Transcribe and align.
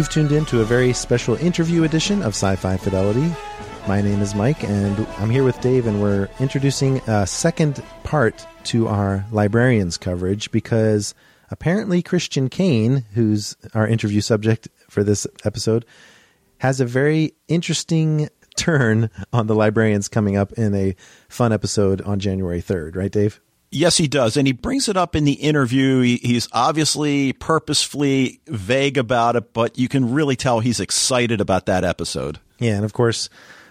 You've 0.00 0.08
tuned 0.08 0.32
in 0.32 0.46
to 0.46 0.62
a 0.62 0.64
very 0.64 0.94
special 0.94 1.34
interview 1.34 1.84
edition 1.84 2.22
of 2.22 2.28
Sci 2.28 2.56
Fi 2.56 2.78
Fidelity. 2.78 3.30
My 3.86 4.00
name 4.00 4.22
is 4.22 4.34
Mike, 4.34 4.64
and 4.64 5.06
I'm 5.18 5.28
here 5.28 5.44
with 5.44 5.60
Dave, 5.60 5.86
and 5.86 6.00
we're 6.00 6.26
introducing 6.38 7.02
a 7.06 7.26
second 7.26 7.84
part 8.02 8.46
to 8.64 8.88
our 8.88 9.26
librarians 9.30 9.98
coverage 9.98 10.50
because 10.52 11.14
apparently 11.50 12.00
Christian 12.00 12.48
Kane, 12.48 13.04
who's 13.12 13.58
our 13.74 13.86
interview 13.86 14.22
subject 14.22 14.68
for 14.88 15.04
this 15.04 15.26
episode, 15.44 15.84
has 16.60 16.80
a 16.80 16.86
very 16.86 17.34
interesting 17.46 18.30
turn 18.56 19.10
on 19.34 19.48
the 19.48 19.54
librarians 19.54 20.08
coming 20.08 20.34
up 20.34 20.50
in 20.54 20.74
a 20.74 20.96
fun 21.28 21.52
episode 21.52 22.00
on 22.00 22.20
January 22.20 22.62
3rd, 22.62 22.96
right, 22.96 23.12
Dave? 23.12 23.38
Yes, 23.72 23.96
he 23.96 24.08
does. 24.08 24.36
And 24.36 24.46
he 24.46 24.52
brings 24.52 24.88
it 24.88 24.96
up 24.96 25.14
in 25.14 25.24
the 25.24 25.34
interview. 25.34 26.00
He, 26.00 26.16
he's 26.16 26.48
obviously 26.52 27.32
purposefully 27.34 28.40
vague 28.48 28.98
about 28.98 29.36
it, 29.36 29.52
but 29.52 29.78
you 29.78 29.88
can 29.88 30.12
really 30.12 30.36
tell 30.36 30.60
he's 30.60 30.80
excited 30.80 31.40
about 31.40 31.66
that 31.66 31.84
episode. 31.84 32.40
Yeah. 32.58 32.74
And 32.74 32.84
of 32.84 32.92
course, 32.92 33.28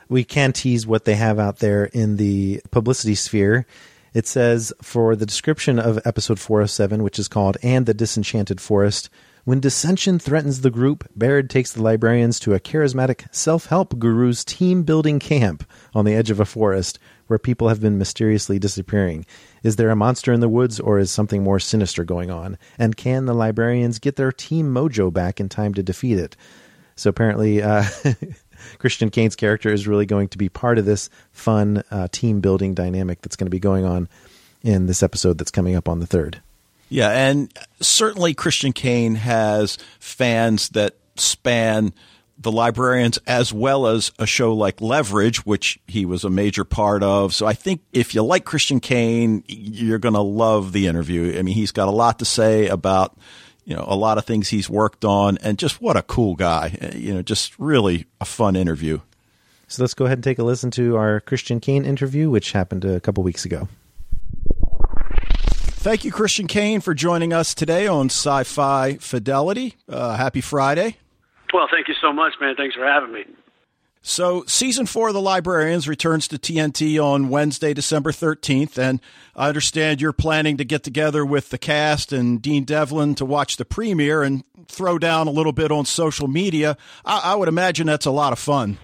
we 0.08 0.24
can 0.24 0.54
tease 0.54 0.88
what 0.88 1.06
they 1.06 1.16
have 1.16 1.38
out 1.38 1.60
there 1.60 1.86
in 1.86 2.16
the 2.16 2.62
publicity 2.72 3.16
sphere. 3.16 3.66
It 4.14 4.26
says 4.26 4.74
for 4.82 5.16
the 5.16 5.26
description 5.26 5.78
of 5.78 6.00
episode 6.06 6.40
407, 6.40 7.04
which 7.04 7.20
is 7.20 7.28
called 7.28 7.58
And 7.62 7.86
the 7.86 7.94
Disenchanted 7.94 8.60
Forest, 8.60 9.10
when 9.44 9.60
dissension 9.60 10.20
threatens 10.20 10.62
the 10.62 10.72
group, 10.72 11.08
Baird 11.16 11.50
takes 11.50 11.72
the 11.72 11.84
librarians 11.84 12.40
to 12.42 12.54
a 12.54 12.60
charismatic 12.60 13.34
self 13.34 13.68
help 13.68 13.98
guru's 14.00 14.44
team 14.44 14.84
building 14.84 15.20
camp 15.20 15.64
on 15.94 16.06
the 16.06 16.14
edge 16.14 16.30
of 16.32 16.40
a 16.40 16.46
forest 16.46 17.00
where 17.30 17.40
people 17.40 17.70
have 17.70 17.80
been 17.80 18.00
mysteriously 18.00 18.58
disappearing. 18.58 19.24
Is 19.62 19.76
there 19.76 19.92
a 19.92 19.96
monster 19.96 20.34
in 20.34 20.40
the 20.40 20.50
woods, 20.50 20.80
or 20.80 20.98
is 20.98 21.12
something 21.12 21.44
more 21.44 21.60
sinister 21.60 22.04
going 22.04 22.32
on? 22.32 22.58
And 22.80 22.98
can 22.98 23.26
the 23.26 23.36
librarians 23.36 24.00
get 24.00 24.16
their 24.16 24.32
team 24.32 24.74
mojo 24.74 25.14
back 25.14 25.40
in 25.40 25.48
time 25.48 25.76
to 25.76 25.84
defeat 25.84 26.18
it? 26.18 26.36
So 26.96 27.12
apparently, 27.12 27.62
uh, 27.62 27.86
Christian 28.80 29.12
Kane's 29.12 29.36
character 29.36 29.70
is 29.70 29.88
really 29.88 30.08
going 30.08 30.30
to 30.30 30.40
be 30.40 30.50
part 30.50 30.80
of 30.80 30.86
this 30.86 31.12
fun 31.32 31.84
uh, 31.92 32.08
team 32.12 32.40
building 32.40 32.74
dynamic 32.74 33.22
that's 33.22 33.36
going 33.36 33.46
to 33.46 33.52
be 33.52 33.60
going 33.60 33.86
on 33.86 34.10
in 34.64 34.88
this 34.88 35.04
episode 35.04 35.38
that's 35.38 35.52
coming 35.52 35.76
up 35.76 35.88
on 35.88 36.00
the 36.00 36.08
third. 36.08 36.42
Yeah, 36.90 37.10
and 37.10 37.54
certainly 37.80 38.34
Christian 38.34 38.74
Kane 38.74 39.16
has 39.16 39.78
fans 40.00 40.70
that 40.70 40.96
span 41.16 41.94
the 42.40 42.52
librarians 42.52 43.18
as 43.28 43.52
well 43.52 43.86
as 43.86 44.12
a 44.18 44.26
show 44.26 44.54
like 44.54 44.80
Leverage, 44.80 45.46
which 45.46 45.78
he 45.88 46.06
was 46.06 46.24
a 46.24 46.30
major 46.30 46.64
part 46.64 47.04
of. 47.04 47.34
So 47.34 47.46
I 47.46 47.54
think 47.54 47.82
if 47.92 48.16
you 48.16 48.24
like 48.24 48.46
Christian 48.46 48.80
Kane, 48.80 49.44
you're 49.48 50.00
going 50.00 50.16
to 50.16 50.22
love 50.22 50.72
the 50.72 50.88
interview. 50.88 51.38
I 51.38 51.42
mean, 51.42 51.54
he's 51.54 51.74
got 51.74 51.90
a 51.90 51.92
lot 51.92 52.20
to 52.20 52.26
say 52.26 52.68
about, 52.68 53.18
you 53.66 53.76
know, 53.76 53.84
a 53.86 53.96
lot 53.96 54.18
of 54.18 54.26
things 54.26 54.48
he's 54.48 54.70
worked 54.70 55.04
on 55.04 55.38
and 55.40 55.60
just 55.60 55.82
what 55.82 55.98
a 55.98 56.02
cool 56.02 56.36
guy. 56.36 56.92
You 56.96 57.16
know, 57.16 57.22
just 57.22 57.60
really 57.60 58.06
a 58.22 58.26
fun 58.26 58.56
interview. 58.56 59.02
So 59.68 59.84
let's 59.84 59.94
go 59.94 60.06
ahead 60.06 60.18
and 60.18 60.24
take 60.24 60.40
a 60.40 60.44
listen 60.44 60.72
to 60.72 60.96
our 60.96 61.20
Christian 61.20 61.60
Kane 61.60 61.86
interview, 61.86 62.30
which 62.30 62.54
happened 62.54 62.86
a 62.86 63.02
couple 63.02 63.22
weeks 63.22 63.46
ago. 63.46 63.68
Thank 65.82 66.04
you, 66.04 66.12
Christian 66.12 66.48
Kane, 66.48 66.82
for 66.82 66.94
joining 66.94 67.32
us 67.34 67.54
today 67.54 67.86
on 67.86 68.08
Sci 68.08 68.44
Fi 68.44 68.96
Fidelity. 68.96 69.76
Uh, 69.88 70.16
happy 70.16 70.42
Friday. 70.42 70.98
Well, 71.54 71.68
thank 71.72 71.88
you 71.88 71.96
so 72.02 72.14
much, 72.14 72.34
man. 72.40 72.56
Thanks 72.56 72.76
for 72.76 72.86
having 72.86 73.12
me. 73.12 73.26
So, 74.02 74.46
season 74.48 74.86
four 74.86 75.10
of 75.10 75.14
The 75.14 75.22
Librarians 75.22 75.88
returns 75.88 76.28
to 76.30 76.38
TNT 76.38 77.04
on 77.04 77.28
Wednesday, 77.28 77.74
December 77.74 78.12
13th. 78.12 78.78
And 78.78 79.02
I 79.36 79.50
understand 79.50 80.00
you're 80.00 80.14
planning 80.14 80.56
to 80.58 80.64
get 80.64 80.84
together 80.84 81.26
with 81.26 81.50
the 81.50 81.58
cast 81.58 82.14
and 82.14 82.42
Dean 82.42 82.64
Devlin 82.64 83.16
to 83.16 83.26
watch 83.26 83.58
the 83.58 83.66
premiere 83.66 84.24
and 84.24 84.44
throw 84.70 85.00
down 85.00 85.28
a 85.28 85.32
little 85.32 85.52
bit 85.52 85.70
on 85.70 85.84
social 85.84 86.30
media. 86.30 86.78
I, 87.04 87.34
I 87.34 87.36
would 87.36 87.50
imagine 87.50 87.88
that's 87.88 88.06
a 88.06 88.12
lot 88.12 88.32
of 88.32 88.40
fun. 88.40 88.78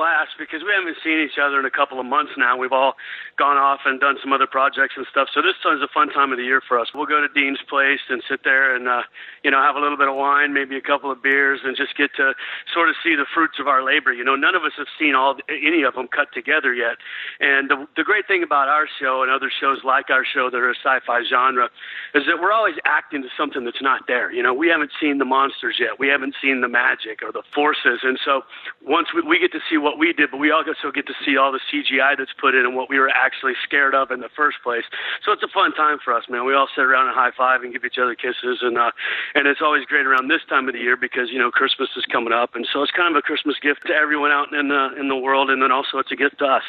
Blast 0.00 0.32
because 0.40 0.64
we 0.64 0.72
haven't 0.72 0.96
seen 1.04 1.20
each 1.20 1.36
other 1.36 1.60
in 1.60 1.68
a 1.68 1.70
couple 1.70 2.00
of 2.00 2.06
months 2.08 2.32
now. 2.40 2.56
We've 2.56 2.72
all 2.72 2.96
gone 3.36 3.60
off 3.60 3.80
and 3.84 4.00
done 4.00 4.16
some 4.24 4.32
other 4.32 4.46
projects 4.48 4.96
and 4.96 5.04
stuff. 5.12 5.28
So 5.28 5.42
this 5.44 5.52
is 5.60 5.84
a 5.84 5.92
fun 5.92 6.08
time 6.08 6.32
of 6.32 6.38
the 6.40 6.44
year 6.44 6.62
for 6.64 6.80
us. 6.80 6.88
We'll 6.94 7.04
go 7.04 7.20
to 7.20 7.28
Dean's 7.28 7.60
place 7.68 8.00
and 8.08 8.22
sit 8.24 8.40
there 8.42 8.74
and 8.74 8.88
uh, 8.88 9.02
you 9.44 9.50
know 9.50 9.60
have 9.60 9.76
a 9.76 9.80
little 9.80 9.98
bit 10.00 10.08
of 10.08 10.16
wine, 10.16 10.54
maybe 10.56 10.74
a 10.76 10.80
couple 10.80 11.12
of 11.12 11.22
beers, 11.22 11.60
and 11.64 11.76
just 11.76 11.96
get 12.00 12.16
to 12.16 12.32
sort 12.72 12.88
of 12.88 12.96
see 13.04 13.14
the 13.14 13.28
fruits 13.28 13.60
of 13.60 13.68
our 13.68 13.84
labor. 13.84 14.10
You 14.10 14.24
know, 14.24 14.36
none 14.36 14.54
of 14.54 14.64
us 14.64 14.72
have 14.78 14.88
seen 14.98 15.14
all 15.14 15.36
any 15.50 15.82
of 15.82 15.92
them 15.92 16.08
cut 16.08 16.32
together 16.32 16.72
yet. 16.72 16.96
And 17.40 17.68
the 17.68 17.84
the 17.92 18.04
great 18.04 18.26
thing 18.26 18.42
about 18.42 18.68
our 18.68 18.88
show 18.88 19.20
and 19.20 19.30
other 19.30 19.52
shows 19.52 19.84
like 19.84 20.08
our 20.08 20.24
show 20.24 20.48
that 20.48 20.56
are 20.56 20.72
sci-fi 20.72 21.28
genre 21.28 21.68
is 22.14 22.24
that 22.24 22.40
we're 22.40 22.52
always 22.52 22.76
acting 22.86 23.20
to 23.20 23.28
something 23.36 23.68
that's 23.68 23.82
not 23.82 24.08
there. 24.08 24.32
You 24.32 24.42
know, 24.42 24.54
we 24.54 24.68
haven't 24.68 24.92
seen 24.96 25.18
the 25.18 25.28
monsters 25.28 25.76
yet. 25.76 26.00
We 26.00 26.08
haven't 26.08 26.36
seen 26.40 26.62
the 26.62 26.72
magic 26.72 27.20
or 27.20 27.32
the 27.32 27.44
forces, 27.54 28.00
and 28.02 28.18
so 28.24 28.48
once 28.80 29.08
we, 29.14 29.20
we 29.20 29.38
get 29.38 29.52
to 29.52 29.60
see 29.68 29.76
what 29.76 29.89
we 29.98 30.12
did, 30.12 30.30
but 30.30 30.38
we 30.38 30.50
also 30.50 30.90
get 30.92 31.06
to 31.06 31.14
see 31.24 31.36
all 31.36 31.52
the 31.52 31.60
CGI 31.72 32.16
that's 32.16 32.32
put 32.38 32.54
in 32.54 32.64
and 32.64 32.76
what 32.76 32.88
we 32.88 32.98
were 32.98 33.08
actually 33.08 33.54
scared 33.64 33.94
of 33.94 34.10
in 34.10 34.20
the 34.20 34.28
first 34.36 34.58
place. 34.62 34.84
So 35.24 35.32
it's 35.32 35.42
a 35.42 35.48
fun 35.48 35.72
time 35.74 35.98
for 36.04 36.12
us, 36.12 36.24
man. 36.28 36.44
We 36.44 36.54
all 36.54 36.68
sit 36.74 36.84
around 36.84 37.06
and 37.06 37.14
high 37.14 37.30
five 37.36 37.62
and 37.62 37.72
give 37.72 37.84
each 37.84 37.98
other 37.98 38.14
kisses, 38.14 38.58
and 38.62 38.78
uh, 38.78 38.92
and 39.34 39.46
it's 39.46 39.60
always 39.62 39.84
great 39.84 40.06
around 40.06 40.28
this 40.28 40.42
time 40.48 40.68
of 40.68 40.74
the 40.74 40.80
year 40.80 40.96
because 40.96 41.30
you 41.30 41.38
know 41.38 41.50
Christmas 41.50 41.88
is 41.96 42.04
coming 42.06 42.32
up, 42.32 42.54
and 42.54 42.66
so 42.72 42.82
it's 42.82 42.92
kind 42.92 43.14
of 43.14 43.18
a 43.18 43.22
Christmas 43.22 43.56
gift 43.60 43.86
to 43.86 43.94
everyone 43.94 44.30
out 44.30 44.52
in 44.52 44.68
the 44.68 44.94
in 44.98 45.08
the 45.08 45.16
world, 45.16 45.50
and 45.50 45.62
then 45.62 45.72
also 45.72 45.98
it's 45.98 46.12
a 46.12 46.16
gift 46.16 46.38
to 46.38 46.46
us. 46.46 46.64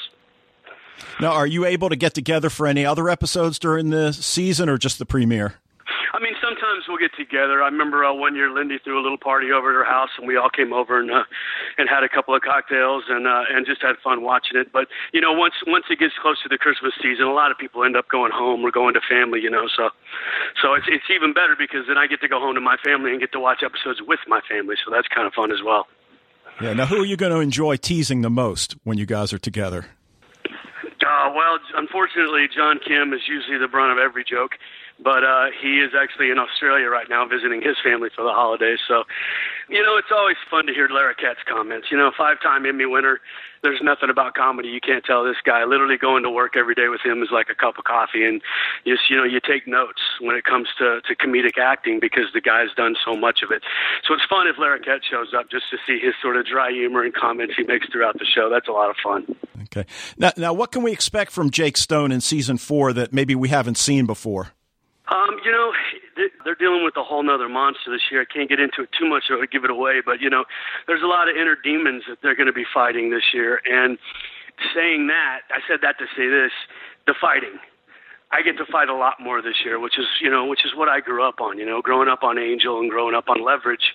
Now, 1.20 1.32
are 1.32 1.48
you 1.48 1.66
able 1.66 1.90
to 1.90 1.96
get 1.96 2.14
together 2.14 2.50
for 2.50 2.68
any 2.68 2.86
other 2.86 3.10
episodes 3.10 3.58
during 3.60 3.90
the 3.90 4.14
season, 4.14 4.70
or 4.70 4.78
just 4.78 5.00
the 5.00 5.06
premiere? 5.06 5.56
I 6.12 6.20
mean, 6.20 6.36
sometimes 6.44 6.84
we'll 6.88 7.00
get 7.00 7.16
together. 7.16 7.64
I 7.64 7.72
remember 7.72 8.04
uh, 8.04 8.14
one 8.14 8.36
year 8.36 8.52
Lindy 8.52 8.80
threw 8.84 9.00
a 9.00 9.04
little 9.04 9.18
party 9.18 9.52
over 9.52 9.72
at 9.72 9.76
her 9.80 9.88
house, 9.88 10.10
and 10.18 10.28
we 10.28 10.36
all 10.36 10.50
came 10.50 10.74
over 10.74 11.00
and 11.00 11.10
uh, 11.10 11.24
and 11.78 11.88
had 11.88 12.04
a 12.04 12.10
couple 12.10 12.36
of 12.36 12.42
cocktails 12.42 13.06
and 13.08 13.26
uh, 13.26 13.48
and 13.48 13.66
just 13.66 13.82
had 13.82 13.96
fun 14.04 14.22
watching 14.22 14.60
it. 14.60 14.74
But 14.74 14.88
you 15.14 15.22
know, 15.22 15.32
once 15.32 15.56
once 15.66 15.86
it 15.90 16.00
gets 16.00 16.14
close 16.22 16.36
to 16.44 16.50
the 16.50 16.58
Christmas 16.58 16.92
season, 17.02 17.26
a 17.26 17.34
lot 17.34 17.52
of 17.52 17.58
people 17.58 17.84
end 17.86 17.96
up 17.96 18.10
going 18.10 18.32
home 18.36 18.60
or 18.64 18.72
going 18.72 18.94
to 18.96 19.02
family. 19.08 19.40
You 19.40 19.50
know, 19.50 19.72
so 19.72 19.90
so 20.62 20.74
it's 20.76 20.88
it's 20.92 21.08
even 21.08 21.32
better 21.32 21.56
because 21.58 21.88
then 21.88 21.98
I 21.98 22.08
get 22.08 22.20
to 22.22 22.28
go 22.28 22.40
home 22.40 22.56
to 22.56 22.62
my 22.62 22.76
family 22.84 23.12
and 23.12 23.20
get 23.20 23.32
to 23.32 23.40
watch 23.40 23.64
episodes 23.64 24.04
with 24.04 24.20
my 24.28 24.42
family. 24.52 24.76
So 24.84 24.92
that's 24.92 25.08
kind 25.08 25.26
of 25.26 25.34
fun 25.34 25.52
as 25.52 25.64
well. 25.64 25.88
Yeah. 26.60 26.74
Now, 26.74 26.86
who 26.86 27.02
are 27.02 27.06
you 27.06 27.16
going 27.16 27.32
to 27.32 27.40
enjoy 27.40 27.78
teasing 27.78 28.22
the 28.22 28.30
most 28.30 28.76
when 28.84 28.98
you 28.98 29.06
guys 29.06 29.32
are 29.32 29.40
together? 29.40 29.88
Uh, 31.02 31.34
well, 31.34 31.58
unfortunately, 31.76 32.48
John 32.54 32.80
Kim 32.80 33.14
is 33.14 33.22
usually 33.28 33.58
the 33.58 33.68
brunt 33.68 33.92
of 33.92 33.98
every 33.98 34.24
joke 34.24 34.52
but 35.04 35.24
uh, 35.24 35.48
he 35.62 35.80
is 35.80 35.92
actually 35.98 36.30
in 36.30 36.38
Australia 36.38 36.88
right 36.88 37.10
now 37.10 37.26
visiting 37.26 37.62
his 37.62 37.76
family 37.84 38.10
for 38.16 38.24
the 38.24 38.32
holidays. 38.32 38.80
So, 38.88 39.04
you 39.70 39.82
know, 39.82 39.98
it's 39.98 40.12
always 40.12 40.38
fun 40.50 40.68
to 40.68 40.74
hear 40.74 40.88
Larroquette's 40.88 41.44
comments. 41.50 41.88
You 41.90 41.98
know, 41.98 42.12
five-time 42.16 42.66
Emmy 42.66 42.86
winner. 42.86 43.20
There's 43.64 43.82
nothing 43.82 44.10
about 44.10 44.34
comedy 44.34 44.70
you 44.70 44.82
can't 44.82 45.04
tell 45.06 45.24
this 45.24 45.38
guy. 45.44 45.64
Literally 45.66 45.98
going 45.98 46.24
to 46.24 46.30
work 46.30 46.58
every 46.58 46.74
day 46.74 46.88
with 46.88 47.02
him 47.02 47.22
is 47.22 47.30
like 47.32 47.48
a 47.50 47.56
cup 47.56 47.78
of 47.78 47.84
coffee, 47.84 48.26
and 48.26 48.42
just 48.88 49.10
you 49.10 49.18
know, 49.18 49.24
you 49.24 49.40
take 49.40 49.68
notes 49.68 50.02
when 50.20 50.36
it 50.36 50.46
comes 50.46 50.68
to 50.80 51.02
to 51.02 51.16
comedic 51.16 51.58
acting 51.62 52.00
because 52.00 52.26
the 52.34 52.42
guy's 52.42 52.74
done 52.76 52.96
so 53.06 53.16
much 53.16 53.44
of 53.44 53.52
it. 53.52 53.62
So 54.08 54.16
it's 54.16 54.26
fun 54.26 54.48
if 54.48 54.56
Larroquette 54.56 55.04
shows 55.04 55.34
up 55.38 55.52
just 55.52 55.66
to 55.70 55.78
see 55.86 56.00
his 56.00 56.16
sort 56.22 56.38
of 56.38 56.46
dry 56.46 56.72
humor 56.72 57.04
and 57.04 57.14
comments 57.14 57.54
he 57.56 57.64
makes 57.64 57.88
throughout 57.92 58.18
the 58.18 58.26
show. 58.26 58.50
That's 58.50 58.68
a 58.68 58.72
lot 58.72 58.90
of 58.90 58.96
fun. 59.04 59.36
Okay. 59.66 59.86
Now, 60.18 60.32
now, 60.38 60.54
what 60.54 60.72
can 60.72 60.82
we 60.82 60.92
expect 60.92 61.32
from 61.32 61.52
Jake 61.52 61.78
Stone 61.78 62.12
in 62.12 62.20
season 62.20 62.58
four 62.58 62.94
that 62.94 63.14
maybe 63.14 63.36
we 63.36 63.50
haven't 63.50 63.78
seen 63.78 64.08
before? 64.08 64.54
Um, 65.12 65.44
you 65.44 65.52
know, 65.52 65.74
they're 66.46 66.56
dealing 66.56 66.86
with 66.86 66.96
a 66.96 67.04
whole 67.04 67.22
nother 67.22 67.50
monster 67.50 67.92
this 67.92 68.02
year. 68.10 68.22
I 68.22 68.30
can't 68.32 68.48
get 68.48 68.60
into 68.60 68.84
it 68.84 68.90
too 68.98 69.08
much 69.10 69.24
or 69.30 69.38
would 69.38 69.52
give 69.52 69.66
it 69.66 69.70
away, 69.70 70.00
but 70.04 70.22
you 70.22 70.30
know, 70.30 70.46
there's 70.88 71.04
a 71.04 71.08
lot 71.08 71.30
of 71.30 71.36
inner 71.36 71.58
demons 71.62 72.04
that 72.08 72.20
they're 72.24 72.36
going 72.36 72.48
to 72.48 72.56
be 72.56 72.66
fighting 72.74 73.12
this 73.12 73.34
year. 73.34 73.60
And 73.68 73.98
saying 74.74 75.08
that, 75.08 75.42
I 75.52 75.60
said 75.68 75.80
that 75.84 76.00
to 76.00 76.06
say 76.16 76.30
this: 76.30 76.52
the 77.08 77.16
fighting. 77.20 77.60
I 78.32 78.42
get 78.42 78.56
to 78.64 78.66
fight 78.72 78.88
a 78.88 78.96
lot 78.96 79.20
more 79.20 79.42
this 79.42 79.60
year, 79.66 79.80
which 79.80 80.00
is 80.00 80.08
you 80.22 80.30
know, 80.30 80.46
which 80.46 80.64
is 80.64 80.72
what 80.76 80.88
I 80.88 81.02
grew 81.02 81.28
up 81.28 81.42
on. 81.42 81.58
You 81.58 81.66
know, 81.66 81.82
growing 81.82 82.08
up 82.08 82.24
on 82.24 82.40
Angel 82.40 82.80
and 82.80 82.90
growing 82.90 83.16
up 83.16 83.28
on 83.28 83.44
Leverage. 83.44 83.94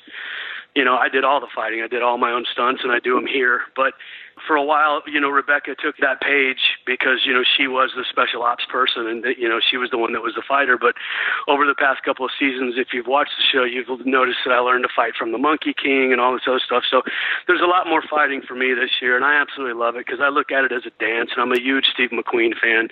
You 0.75 0.85
know, 0.85 0.97
I 0.97 1.09
did 1.09 1.25
all 1.25 1.41
the 1.41 1.49
fighting. 1.55 1.81
I 1.81 1.89
did 1.89 2.03
all 2.03 2.19
my 2.19 2.31
own 2.31 2.45
stunts, 2.53 2.83
and 2.85 2.93
I 2.93 2.99
do 3.01 3.15
them 3.15 3.27
here. 3.27 3.63
But 3.75 3.95
for 4.45 4.55
a 4.55 4.63
while, 4.63 5.01
you 5.07 5.21
know, 5.21 5.31
Rebecca 5.31 5.75
took 5.81 5.97
that 5.99 6.21
page 6.21 6.77
because, 6.85 7.25
you 7.25 7.33
know, 7.33 7.43
she 7.57 7.67
was 7.67 7.91
the 7.97 8.05
special 8.05 8.43
ops 8.43 8.65
person 8.69 9.07
and, 9.09 9.25
you 9.39 9.49
know, 9.49 9.61
she 9.65 9.77
was 9.77 9.89
the 9.91 9.97
one 9.97 10.13
that 10.13 10.21
was 10.21 10.35
the 10.37 10.45
fighter. 10.47 10.77
But 10.77 10.95
over 11.49 11.65
the 11.65 11.75
past 11.75 12.05
couple 12.05 12.27
of 12.27 12.31
seasons, 12.39 12.75
if 12.77 12.93
you've 12.93 13.09
watched 13.09 13.33
the 13.41 13.45
show, 13.49 13.65
you've 13.65 13.89
noticed 14.05 14.45
that 14.45 14.53
I 14.53 14.61
learned 14.61 14.85
to 14.85 14.93
fight 14.95 15.17
from 15.17 15.33
the 15.33 15.39
Monkey 15.41 15.73
King 15.73 16.13
and 16.13 16.21
all 16.21 16.35
this 16.37 16.45
other 16.47 16.61
stuff. 16.61 16.85
So 16.85 17.01
there's 17.49 17.65
a 17.65 17.71
lot 17.71 17.89
more 17.89 18.03
fighting 18.05 18.43
for 18.45 18.55
me 18.55 18.75
this 18.77 19.01
year, 19.01 19.17
and 19.17 19.25
I 19.25 19.41
absolutely 19.41 19.75
love 19.75 19.97
it 19.97 20.05
because 20.05 20.21
I 20.21 20.29
look 20.29 20.53
at 20.53 20.65
it 20.69 20.73
as 20.73 20.85
a 20.85 20.93
dance, 21.01 21.31
and 21.33 21.41
I'm 21.41 21.53
a 21.53 21.61
huge 21.61 21.89
Steve 21.93 22.13
McQueen 22.13 22.53
fan. 22.61 22.89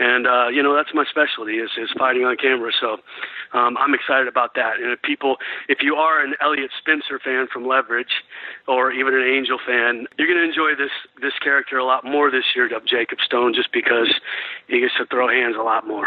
And, 0.00 0.26
uh, 0.26 0.48
you 0.48 0.62
know, 0.62 0.74
that's 0.74 0.96
my 0.96 1.04
specialty 1.04 1.60
is, 1.60 1.70
is 1.76 1.92
fighting 1.98 2.24
on 2.24 2.36
camera. 2.40 2.72
So 2.72 3.04
um, 3.52 3.76
I'm 3.76 3.92
excited 3.92 4.28
about 4.28 4.54
that. 4.56 4.80
And 4.80 4.90
if 4.90 5.02
people, 5.02 5.36
if 5.68 5.84
you 5.84 5.94
are 5.96 6.24
an 6.24 6.34
Eliot 6.40 6.70
Spencer 6.80 7.20
fan 7.20 7.46
from 7.52 7.68
Leverage 7.68 8.24
or 8.66 8.90
even 8.90 9.12
an 9.14 9.28
Angel 9.28 9.58
fan, 9.60 10.08
you're 10.16 10.26
going 10.26 10.40
to 10.40 10.48
enjoy 10.48 10.72
this 10.74 10.85
this 10.86 11.22
this 11.22 11.38
character 11.42 11.78
a 11.78 11.84
lot 11.84 12.04
more 12.04 12.30
this 12.30 12.44
year 12.54 12.68
Jacob 12.86 13.18
Stone, 13.24 13.54
just 13.54 13.72
because 13.72 14.12
he 14.68 14.80
gets 14.80 14.94
to 14.98 15.06
throw 15.06 15.28
hands 15.28 15.56
a 15.58 15.62
lot 15.62 15.86
more. 15.86 16.06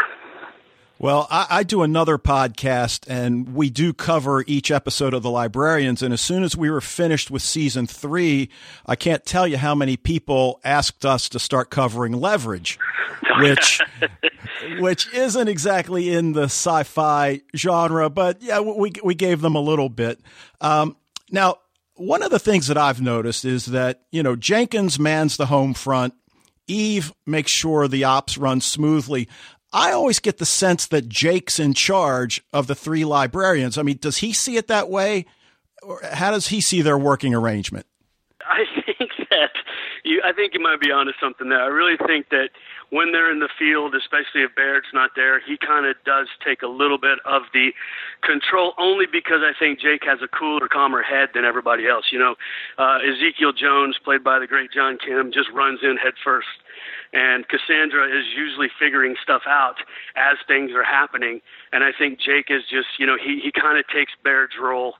Well, 0.98 1.26
I, 1.30 1.46
I, 1.48 1.62
do 1.62 1.82
another 1.82 2.18
podcast 2.18 3.06
and 3.08 3.54
we 3.54 3.70
do 3.70 3.94
cover 3.94 4.44
each 4.46 4.70
episode 4.70 5.14
of 5.14 5.22
The 5.22 5.30
Librarians. 5.30 6.02
And 6.02 6.12
as 6.12 6.20
soon 6.20 6.42
as 6.42 6.58
we 6.58 6.70
were 6.70 6.82
finished 6.82 7.30
with 7.30 7.40
season 7.40 7.86
three, 7.86 8.50
I 8.84 8.96
can't 8.96 9.24
tell 9.24 9.46
you 9.46 9.56
how 9.56 9.74
many 9.74 9.96
people 9.96 10.60
asked 10.62 11.06
us 11.06 11.30
to 11.30 11.38
start 11.38 11.70
covering 11.70 12.12
leverage, 12.12 12.78
which, 13.40 13.80
which 14.78 15.10
isn't 15.14 15.48
exactly 15.48 16.12
in 16.12 16.34
the 16.34 16.44
sci-fi 16.44 17.40
genre, 17.56 18.10
but 18.10 18.42
yeah, 18.42 18.60
we, 18.60 18.92
we 19.02 19.14
gave 19.14 19.40
them 19.40 19.54
a 19.54 19.60
little 19.62 19.88
bit. 19.88 20.20
Um, 20.60 20.98
now, 21.30 21.56
one 22.00 22.22
of 22.22 22.30
the 22.30 22.38
things 22.38 22.66
that 22.68 22.78
I've 22.78 23.02
noticed 23.02 23.44
is 23.44 23.66
that, 23.66 24.00
you 24.10 24.22
know, 24.22 24.34
Jenkins 24.34 24.98
mans 24.98 25.36
the 25.36 25.46
home 25.46 25.74
front. 25.74 26.14
Eve 26.66 27.12
makes 27.26 27.52
sure 27.52 27.86
the 27.88 28.04
ops 28.04 28.38
run 28.38 28.62
smoothly. 28.62 29.28
I 29.72 29.92
always 29.92 30.18
get 30.18 30.38
the 30.38 30.46
sense 30.46 30.86
that 30.86 31.08
Jake's 31.08 31.58
in 31.58 31.74
charge 31.74 32.42
of 32.52 32.66
the 32.68 32.74
three 32.74 33.04
librarians. 33.04 33.76
I 33.76 33.82
mean, 33.82 33.98
does 34.00 34.18
he 34.18 34.32
see 34.32 34.56
it 34.56 34.66
that 34.68 34.88
way? 34.88 35.26
Or 35.82 36.00
how 36.02 36.30
does 36.30 36.48
he 36.48 36.60
see 36.60 36.80
their 36.80 36.98
working 36.98 37.34
arrangement? 37.34 37.86
I 38.40 38.64
think 38.86 39.10
that 39.30 39.50
you, 40.04 40.22
I 40.24 40.32
think 40.32 40.54
you 40.54 40.60
might 40.60 40.80
be 40.80 40.90
onto 40.90 41.12
something 41.20 41.50
there. 41.50 41.60
I 41.60 41.66
really 41.66 41.98
think 42.06 42.30
that 42.30 42.48
when 42.90 43.12
they're 43.12 43.30
in 43.30 43.38
the 43.38 43.48
field, 43.58 43.94
especially 43.94 44.42
if 44.42 44.54
Baird's 44.54 44.90
not 44.92 45.10
there, 45.16 45.40
he 45.40 45.56
kind 45.56 45.86
of 45.86 45.96
does 46.04 46.28
take 46.44 46.62
a 46.62 46.66
little 46.66 46.98
bit 46.98 47.18
of 47.24 47.42
the 47.52 47.70
control 48.22 48.74
only 48.78 49.06
because 49.10 49.40
I 49.42 49.52
think 49.58 49.80
Jake 49.80 50.02
has 50.04 50.18
a 50.22 50.28
cooler, 50.28 50.68
calmer 50.68 51.02
head 51.02 51.30
than 51.34 51.44
everybody 51.44 51.88
else. 51.88 52.06
You 52.10 52.18
know, 52.18 52.34
uh, 52.78 52.98
Ezekiel 52.98 53.52
Jones, 53.52 53.96
played 54.02 54.22
by 54.22 54.38
the 54.38 54.46
great 54.46 54.72
John 54.72 54.98
Kim, 54.98 55.32
just 55.32 55.50
runs 55.54 55.80
in 55.82 55.96
head 55.96 56.14
first 56.22 56.48
and 57.12 57.46
Cassandra 57.48 58.06
is 58.06 58.24
usually 58.36 58.68
figuring 58.78 59.16
stuff 59.22 59.42
out 59.46 59.76
as 60.16 60.38
things 60.46 60.70
are 60.72 60.84
happening. 60.84 61.40
And 61.72 61.82
I 61.82 61.90
think 61.96 62.20
Jake 62.20 62.46
is 62.50 62.62
just, 62.70 62.98
you 62.98 63.06
know, 63.06 63.16
he, 63.18 63.40
he 63.42 63.50
kind 63.50 63.78
of 63.78 63.84
takes 63.88 64.12
Baird's 64.22 64.54
role 64.60 64.94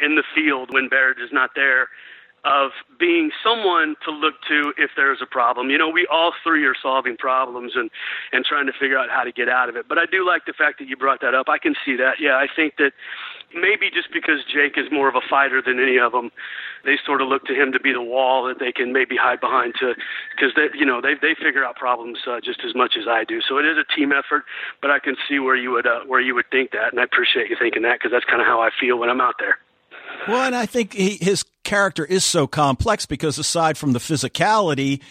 in 0.00 0.14
the 0.14 0.22
field 0.34 0.72
when 0.72 0.88
Baird 0.88 1.18
is 1.20 1.30
not 1.32 1.50
there 1.54 1.88
of 2.44 2.70
being 2.98 3.30
someone 3.42 3.96
to 4.04 4.10
look 4.10 4.34
to 4.48 4.72
if 4.78 4.90
there's 4.96 5.18
a 5.20 5.26
problem. 5.26 5.70
You 5.70 5.78
know, 5.78 5.88
we 5.88 6.06
all 6.10 6.32
three 6.44 6.64
are 6.64 6.76
solving 6.80 7.16
problems 7.16 7.72
and 7.74 7.90
and 8.32 8.44
trying 8.44 8.66
to 8.66 8.72
figure 8.72 8.98
out 8.98 9.10
how 9.10 9.24
to 9.24 9.32
get 9.32 9.48
out 9.48 9.68
of 9.68 9.76
it. 9.76 9.88
But 9.88 9.98
I 9.98 10.06
do 10.06 10.24
like 10.24 10.46
the 10.46 10.52
fact 10.52 10.78
that 10.78 10.88
you 10.88 10.96
brought 10.96 11.20
that 11.22 11.34
up. 11.34 11.48
I 11.48 11.58
can 11.58 11.74
see 11.84 11.96
that. 11.96 12.20
Yeah, 12.20 12.36
I 12.36 12.46
think 12.54 12.76
that 12.76 12.92
maybe 13.54 13.90
just 13.90 14.12
because 14.12 14.44
Jake 14.46 14.78
is 14.78 14.86
more 14.92 15.08
of 15.08 15.16
a 15.16 15.24
fighter 15.28 15.60
than 15.60 15.80
any 15.80 15.98
of 15.98 16.12
them, 16.12 16.30
they 16.84 16.96
sort 17.04 17.20
of 17.20 17.28
look 17.28 17.44
to 17.46 17.54
him 17.54 17.72
to 17.72 17.80
be 17.80 17.92
the 17.92 18.02
wall 18.02 18.46
that 18.46 18.58
they 18.58 18.70
can 18.70 18.92
maybe 18.92 19.16
hide 19.16 19.40
behind 19.40 19.74
to, 19.80 19.94
because 20.34 20.54
they, 20.54 20.68
you 20.78 20.86
know, 20.86 21.00
they 21.00 21.14
they 21.14 21.34
figure 21.34 21.64
out 21.64 21.74
problems 21.74 22.18
uh, 22.26 22.40
just 22.40 22.60
as 22.64 22.74
much 22.74 22.96
as 22.96 23.08
I 23.08 23.24
do. 23.24 23.40
So 23.40 23.58
it 23.58 23.66
is 23.66 23.76
a 23.76 23.84
team 23.94 24.12
effort, 24.12 24.44
but 24.80 24.90
I 24.90 24.98
can 25.00 25.16
see 25.28 25.38
where 25.38 25.56
you 25.56 25.72
would 25.72 25.86
uh, 25.86 26.06
where 26.06 26.20
you 26.20 26.34
would 26.34 26.50
think 26.50 26.70
that, 26.72 26.92
and 26.92 27.00
I 27.00 27.04
appreciate 27.04 27.50
you 27.50 27.56
thinking 27.58 27.82
that 27.82 27.98
because 27.98 28.12
that's 28.12 28.24
kind 28.24 28.40
of 28.40 28.46
how 28.46 28.60
I 28.60 28.70
feel 28.78 28.98
when 28.98 29.10
I'm 29.10 29.20
out 29.20 29.34
there. 29.40 29.58
Well, 30.28 30.46
and 30.46 30.56
I 30.56 30.66
think 30.66 30.92
he, 30.92 31.18
his 31.20 31.44
character 31.66 32.04
is 32.04 32.24
so 32.24 32.46
complex 32.46 33.06
because 33.06 33.38
aside 33.38 33.76
from 33.76 33.92
the 33.92 33.98
physicality, 33.98 35.02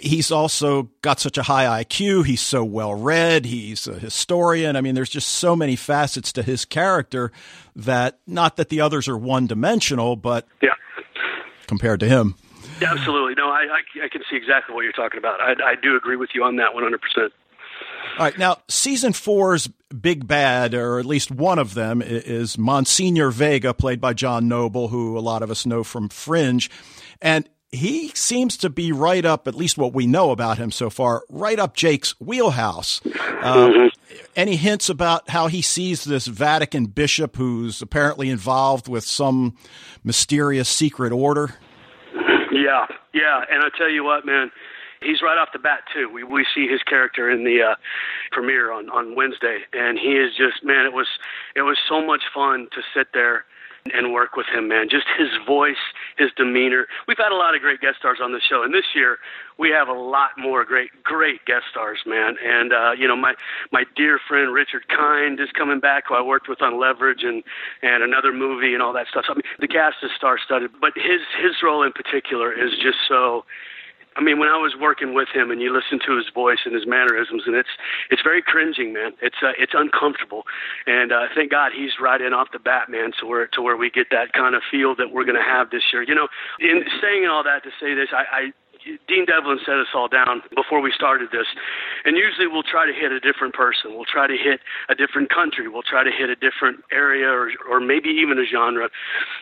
he's 0.00 0.30
also 0.30 0.84
got 1.02 1.18
such 1.18 1.36
a 1.36 1.42
high 1.42 1.82
IQ. 1.82 2.24
He's 2.24 2.40
so 2.40 2.64
well 2.64 2.94
read. 2.94 3.44
He's 3.44 3.88
a 3.88 3.98
historian. 3.98 4.76
I 4.76 4.80
mean, 4.80 4.94
there's 4.94 5.10
just 5.10 5.28
so 5.28 5.56
many 5.56 5.74
facets 5.74 6.32
to 6.34 6.42
his 6.44 6.64
character 6.64 7.32
that 7.74 8.20
not 8.26 8.56
that 8.56 8.68
the 8.68 8.80
others 8.80 9.08
are 9.08 9.18
one 9.18 9.48
dimensional, 9.48 10.14
but 10.14 10.46
yeah. 10.62 10.70
compared 11.66 11.98
to 12.00 12.08
him. 12.08 12.36
Yeah, 12.80 12.92
absolutely. 12.92 13.34
No, 13.34 13.50
I, 13.50 13.66
I, 13.66 14.04
I 14.04 14.08
can 14.08 14.22
see 14.30 14.36
exactly 14.36 14.76
what 14.76 14.82
you're 14.82 14.92
talking 14.92 15.18
about. 15.18 15.40
I, 15.40 15.54
I 15.64 15.74
do 15.74 15.96
agree 15.96 16.16
with 16.16 16.30
you 16.32 16.44
on 16.44 16.56
that 16.56 16.74
100%. 16.74 17.30
All 18.18 18.24
right. 18.24 18.38
Now, 18.38 18.58
season 18.68 19.12
four's 19.12 19.68
big 19.88 20.26
bad, 20.26 20.74
or 20.74 20.98
at 20.98 21.06
least 21.06 21.30
one 21.30 21.58
of 21.58 21.74
them, 21.74 22.02
is 22.02 22.58
Monsignor 22.58 23.30
Vega, 23.30 23.72
played 23.72 24.00
by 24.00 24.12
John 24.12 24.48
Noble, 24.48 24.88
who 24.88 25.16
a 25.16 25.20
lot 25.20 25.42
of 25.42 25.50
us 25.50 25.64
know 25.64 25.84
from 25.84 26.08
Fringe. 26.08 26.68
And 27.22 27.48
he 27.70 28.08
seems 28.08 28.56
to 28.58 28.70
be 28.70 28.92
right 28.92 29.24
up, 29.24 29.46
at 29.46 29.54
least 29.54 29.78
what 29.78 29.92
we 29.92 30.06
know 30.06 30.30
about 30.30 30.58
him 30.58 30.70
so 30.70 30.90
far, 30.90 31.22
right 31.28 31.58
up 31.58 31.76
Jake's 31.76 32.18
wheelhouse. 32.20 33.00
Uh, 33.04 33.68
mm-hmm. 33.68 33.86
Any 34.34 34.56
hints 34.56 34.88
about 34.88 35.28
how 35.30 35.48
he 35.48 35.62
sees 35.62 36.04
this 36.04 36.26
Vatican 36.26 36.86
bishop 36.86 37.36
who's 37.36 37.82
apparently 37.82 38.30
involved 38.30 38.88
with 38.88 39.04
some 39.04 39.56
mysterious 40.02 40.68
secret 40.68 41.12
order? 41.12 41.54
Yeah, 42.50 42.86
yeah. 43.12 43.44
And 43.50 43.62
I 43.62 43.68
tell 43.76 43.90
you 43.90 44.02
what, 44.02 44.24
man, 44.24 44.50
he's 45.02 45.22
right 45.22 45.38
off 45.38 45.48
the 45.52 45.58
bat 45.58 45.80
too. 45.92 46.08
We 46.08 46.24
we 46.24 46.46
see 46.54 46.66
his 46.66 46.82
character 46.82 47.30
in 47.30 47.44
the 47.44 47.62
uh, 47.62 47.74
premiere 48.32 48.72
on 48.72 48.88
on 48.90 49.14
Wednesday, 49.14 49.60
and 49.72 49.98
he 49.98 50.12
is 50.16 50.32
just 50.36 50.64
man. 50.64 50.86
It 50.86 50.92
was 50.92 51.08
it 51.54 51.62
was 51.62 51.78
so 51.88 52.04
much 52.04 52.22
fun 52.34 52.68
to 52.72 52.82
sit 52.94 53.08
there 53.12 53.44
and 53.94 54.12
work 54.12 54.36
with 54.36 54.46
him, 54.46 54.68
man. 54.68 54.88
Just 54.90 55.06
his 55.18 55.28
voice, 55.46 55.80
his 56.16 56.30
demeanor. 56.36 56.86
We've 57.06 57.16
had 57.16 57.32
a 57.32 57.36
lot 57.36 57.54
of 57.54 57.60
great 57.60 57.80
guest 57.80 57.98
stars 57.98 58.18
on 58.22 58.32
the 58.32 58.40
show, 58.40 58.62
and 58.62 58.72
this 58.74 58.94
year 58.94 59.18
we 59.58 59.70
have 59.70 59.88
a 59.88 59.92
lot 59.92 60.30
more 60.36 60.64
great, 60.64 60.90
great 61.02 61.44
guest 61.46 61.64
stars, 61.70 62.00
man. 62.06 62.36
And 62.44 62.72
uh, 62.72 62.92
you 62.98 63.08
know, 63.08 63.16
my 63.16 63.34
my 63.72 63.84
dear 63.96 64.18
friend 64.28 64.52
Richard 64.52 64.88
Kind 64.88 65.40
is 65.40 65.48
coming 65.56 65.80
back, 65.80 66.04
who 66.08 66.14
I 66.14 66.22
worked 66.22 66.48
with 66.48 66.62
on 66.62 66.80
Leverage 66.80 67.22
and 67.22 67.42
and 67.82 68.02
another 68.02 68.32
movie 68.32 68.74
and 68.74 68.82
all 68.82 68.92
that 68.92 69.06
stuff. 69.08 69.24
So 69.26 69.32
I 69.32 69.36
mean, 69.36 69.42
the 69.60 69.68
cast 69.68 69.96
is 70.02 70.10
star-studded, 70.16 70.70
but 70.80 70.92
his 70.94 71.20
his 71.42 71.62
role 71.62 71.82
in 71.82 71.92
particular 71.92 72.52
is 72.52 72.72
just 72.72 72.98
so 73.08 73.44
I 74.18 74.20
mean, 74.20 74.40
when 74.40 74.48
I 74.48 74.58
was 74.58 74.74
working 74.74 75.14
with 75.14 75.28
him, 75.32 75.52
and 75.52 75.62
you 75.62 75.72
listen 75.72 76.00
to 76.04 76.16
his 76.16 76.26
voice 76.34 76.58
and 76.64 76.74
his 76.74 76.86
mannerisms, 76.86 77.44
and 77.46 77.54
it's 77.54 77.70
it's 78.10 78.22
very 78.22 78.42
cringing, 78.42 78.92
man. 78.92 79.12
It's 79.22 79.38
uh, 79.42 79.54
it's 79.56 79.74
uncomfortable, 79.74 80.42
and 80.86 81.12
uh, 81.12 81.30
thank 81.36 81.52
God 81.52 81.70
he's 81.70 81.92
right 82.00 82.20
in 82.20 82.34
off 82.34 82.48
the 82.52 82.58
bat, 82.58 82.90
man. 82.90 83.12
To 83.20 83.26
where 83.26 83.46
to 83.46 83.62
where 83.62 83.76
we 83.76 83.90
get 83.90 84.08
that 84.10 84.32
kind 84.32 84.56
of 84.56 84.62
feel 84.68 84.96
that 84.96 85.12
we're 85.12 85.24
going 85.24 85.38
to 85.38 85.48
have 85.48 85.70
this 85.70 85.84
year. 85.92 86.02
You 86.02 86.16
know, 86.16 86.26
in 86.58 86.82
saying 87.00 87.26
all 87.30 87.44
that 87.44 87.62
to 87.62 87.70
say 87.80 87.94
this, 87.94 88.08
I, 88.10 88.24
I 88.34 88.52
Dean 89.06 89.24
Devlin 89.24 89.58
set 89.64 89.76
us 89.76 89.88
all 89.94 90.08
down 90.08 90.42
before 90.54 90.80
we 90.80 90.92
started 90.92 91.28
this. 91.32 91.46
And 92.04 92.16
usually 92.16 92.46
we'll 92.46 92.62
try 92.62 92.86
to 92.86 92.92
hit 92.92 93.12
a 93.12 93.20
different 93.20 93.54
person. 93.54 93.94
We'll 93.94 94.08
try 94.08 94.26
to 94.26 94.36
hit 94.36 94.60
a 94.88 94.94
different 94.94 95.30
country. 95.30 95.68
We'll 95.68 95.82
try 95.82 96.04
to 96.04 96.10
hit 96.10 96.30
a 96.30 96.36
different 96.36 96.80
area 96.92 97.28
or, 97.28 97.50
or 97.68 97.80
maybe 97.80 98.08
even 98.08 98.38
a 98.38 98.46
genre 98.46 98.88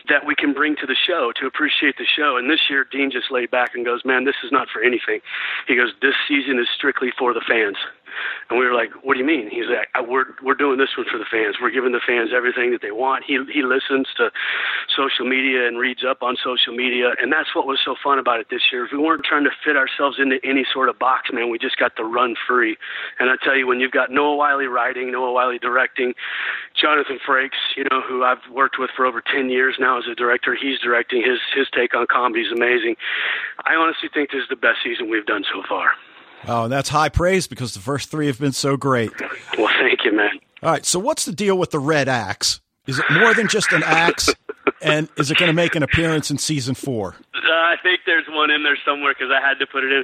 that 0.09 0.25
we 0.25 0.35
can 0.35 0.53
bring 0.53 0.75
to 0.77 0.85
the 0.85 0.95
show 0.95 1.31
to 1.39 1.47
appreciate 1.47 1.97
the 1.97 2.05
show. 2.05 2.37
And 2.37 2.49
this 2.49 2.69
year, 2.69 2.85
Dean 2.89 3.11
just 3.11 3.31
laid 3.31 3.51
back 3.51 3.75
and 3.75 3.85
goes, 3.85 4.01
Man, 4.03 4.25
this 4.25 4.35
is 4.43 4.51
not 4.51 4.67
for 4.69 4.83
anything. 4.83 5.19
He 5.67 5.75
goes, 5.75 5.91
This 6.01 6.15
season 6.27 6.59
is 6.59 6.67
strictly 6.75 7.11
for 7.17 7.33
the 7.33 7.43
fans. 7.47 7.77
And 8.49 8.59
we 8.59 8.65
were 8.65 8.73
like, 8.73 8.91
"What 9.03 9.13
do 9.13 9.19
you 9.19 9.25
mean?" 9.25 9.49
He's 9.49 9.67
like, 9.67 9.89
"We're 10.07 10.25
we're 10.41 10.55
doing 10.55 10.77
this 10.77 10.95
one 10.97 11.07
for 11.09 11.17
the 11.17 11.25
fans. 11.29 11.57
We're 11.61 11.71
giving 11.71 11.91
the 11.91 12.01
fans 12.05 12.31
everything 12.35 12.71
that 12.71 12.81
they 12.81 12.91
want." 12.91 13.23
He 13.25 13.39
he 13.51 13.61
listens 13.63 14.07
to 14.17 14.31
social 14.95 15.25
media 15.25 15.67
and 15.67 15.77
reads 15.77 16.03
up 16.03 16.23
on 16.23 16.37
social 16.43 16.73
media, 16.73 17.13
and 17.21 17.31
that's 17.31 17.53
what 17.55 17.67
was 17.67 17.79
so 17.83 17.95
fun 18.01 18.19
about 18.19 18.39
it 18.39 18.47
this 18.49 18.71
year. 18.71 18.87
We 18.91 18.97
weren't 18.97 19.23
trying 19.23 19.43
to 19.43 19.51
fit 19.63 19.75
ourselves 19.75 20.17
into 20.19 20.39
any 20.43 20.65
sort 20.71 20.89
of 20.89 20.99
box, 20.99 21.29
man. 21.31 21.49
We 21.49 21.57
just 21.59 21.77
got 21.77 21.95
to 21.97 22.03
run 22.03 22.35
free. 22.47 22.77
And 23.19 23.29
I 23.29 23.35
tell 23.43 23.55
you, 23.55 23.67
when 23.67 23.79
you've 23.79 23.91
got 23.91 24.11
Noah 24.11 24.35
Wyle 24.35 24.65
writing, 24.65 25.11
Noah 25.11 25.31
Wyle 25.31 25.57
directing, 25.57 26.13
Jonathan 26.79 27.19
Frakes, 27.25 27.59
you 27.75 27.83
know, 27.91 28.01
who 28.01 28.23
I've 28.23 28.41
worked 28.51 28.79
with 28.79 28.89
for 28.95 29.05
over 29.05 29.21
ten 29.21 29.49
years 29.49 29.75
now 29.79 29.97
as 29.97 30.05
a 30.11 30.15
director, 30.15 30.55
he's 30.55 30.79
directing. 30.79 31.21
His 31.21 31.39
his 31.55 31.67
take 31.73 31.93
on 31.93 32.07
comedy 32.07 32.41
is 32.41 32.51
amazing. 32.51 32.95
I 33.65 33.75
honestly 33.75 34.09
think 34.13 34.31
this 34.31 34.43
is 34.43 34.49
the 34.49 34.55
best 34.55 34.79
season 34.83 35.09
we've 35.09 35.25
done 35.25 35.43
so 35.51 35.63
far. 35.67 35.91
Oh, 36.45 36.63
and 36.65 36.71
that's 36.71 36.89
high 36.89 37.09
praise 37.09 37.47
because 37.47 37.73
the 37.73 37.79
first 37.79 38.09
three 38.11 38.27
have 38.27 38.39
been 38.39 38.51
so 38.51 38.77
great. 38.77 39.11
Well, 39.57 39.69
thank 39.79 40.05
you, 40.05 40.15
man. 40.15 40.39
All 40.63 40.71
right, 40.71 40.85
so 40.85 40.99
what's 40.99 41.25
the 41.25 41.31
deal 41.31 41.57
with 41.57 41.71
the 41.71 41.79
red 41.79 42.07
axe? 42.07 42.61
Is 42.87 42.99
it 42.99 43.05
more 43.11 43.33
than 43.33 43.47
just 43.47 43.71
an 43.73 43.83
axe? 43.83 44.33
and 44.81 45.09
is 45.17 45.31
it 45.31 45.37
going 45.37 45.49
to 45.49 45.53
make 45.53 45.75
an 45.75 45.83
appearance 45.83 46.31
in 46.31 46.37
season 46.37 46.75
four? 46.75 47.15
Uh, 47.33 47.51
I 47.51 47.75
think 47.81 48.01
there's 48.05 48.27
one 48.27 48.49
in 48.49 48.63
there 48.63 48.77
somewhere 48.85 49.13
because 49.13 49.31
I 49.31 49.39
had 49.39 49.59
to 49.59 49.67
put 49.67 49.83
it 49.83 49.91
in. 49.91 50.03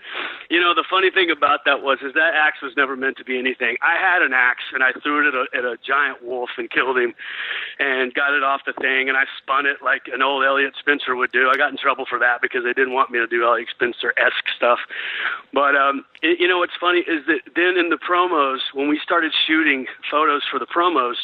You 0.50 0.62
know, 0.62 0.74
the 0.74 0.86
funny 0.90 1.12
thing 1.12 1.30
about 1.30 1.66
that 1.66 1.82
was 1.82 2.00
is 2.02 2.13
that 2.13 2.34
axe 2.34 2.62
was 2.62 2.74
never 2.78 2.96
meant 2.96 3.18
to 3.18 3.25
be 3.25 3.38
anything. 3.38 3.75
I 3.82 4.00
had 4.00 4.22
an 4.22 4.34
axe 4.34 4.63
and 4.74 4.84
I 4.84 4.92
threw 5.04 5.24
it 5.24 5.34
at 5.34 5.36
a, 5.36 5.46
at 5.58 5.66
a 5.66 5.78
giant 5.86 6.24
wolf 6.24 6.50
and 6.58 6.70
killed 6.70 6.98
him, 6.98 7.13
and 7.80 8.13
got 8.13 8.34
it 8.34 8.44
off 8.44 8.62
the 8.66 8.74
thing 8.74 9.10
and 9.10 9.18
I 9.18 9.25
spun 9.42 9.66
it 9.66 9.78
like 9.84 10.04
an 10.12 10.22
old 10.22 10.44
Eliot 10.44 10.74
Spencer 10.80 11.16
would 11.16 11.32
do. 11.32 11.50
I 11.50 11.58
got 11.58 11.72
in 11.72 11.78
trouble 11.78 12.06
for 12.08 12.20
that 12.20 12.42
because 12.42 12.63
they 12.63 12.74
didn't 12.74 12.94
want 12.94 13.12
me 13.12 13.20
to 13.20 13.28
do 13.28 13.44
Eliot 13.44 13.70
Spencer 13.70 14.13
esque 14.18 14.48
stuff. 14.56 14.80
But 15.54 15.75
um, 15.75 16.06
it, 16.22 16.40
you 16.40 16.48
know 16.48 16.60
what's 16.60 16.78
funny 16.80 17.00
is 17.00 17.25
that 17.28 17.42
then 17.56 17.78
in 17.78 17.90
the 17.90 18.00
promos 18.00 18.60
when 18.74 18.88
we 18.88 19.00
started 19.04 19.34
shooting 19.46 19.88
photos 20.10 20.44
for 20.50 20.60
the 20.60 20.68
promos 20.68 21.16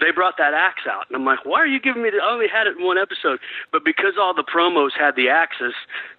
they 0.00 0.10
brought 0.10 0.34
that 0.38 0.54
axe 0.54 0.82
out. 0.88 1.06
And 1.08 1.16
I'm 1.16 1.24
like, 1.24 1.44
why 1.44 1.58
are 1.58 1.66
you 1.66 1.80
giving 1.80 2.02
me 2.02 2.10
the, 2.10 2.18
I 2.22 2.32
only 2.32 2.48
had 2.48 2.66
it 2.66 2.76
in 2.78 2.84
one 2.84 2.98
episode. 2.98 3.40
But 3.70 3.84
because 3.84 4.14
all 4.20 4.34
the 4.34 4.44
promos 4.44 4.90
had 4.98 5.16
the 5.16 5.28
axes, 5.28 5.74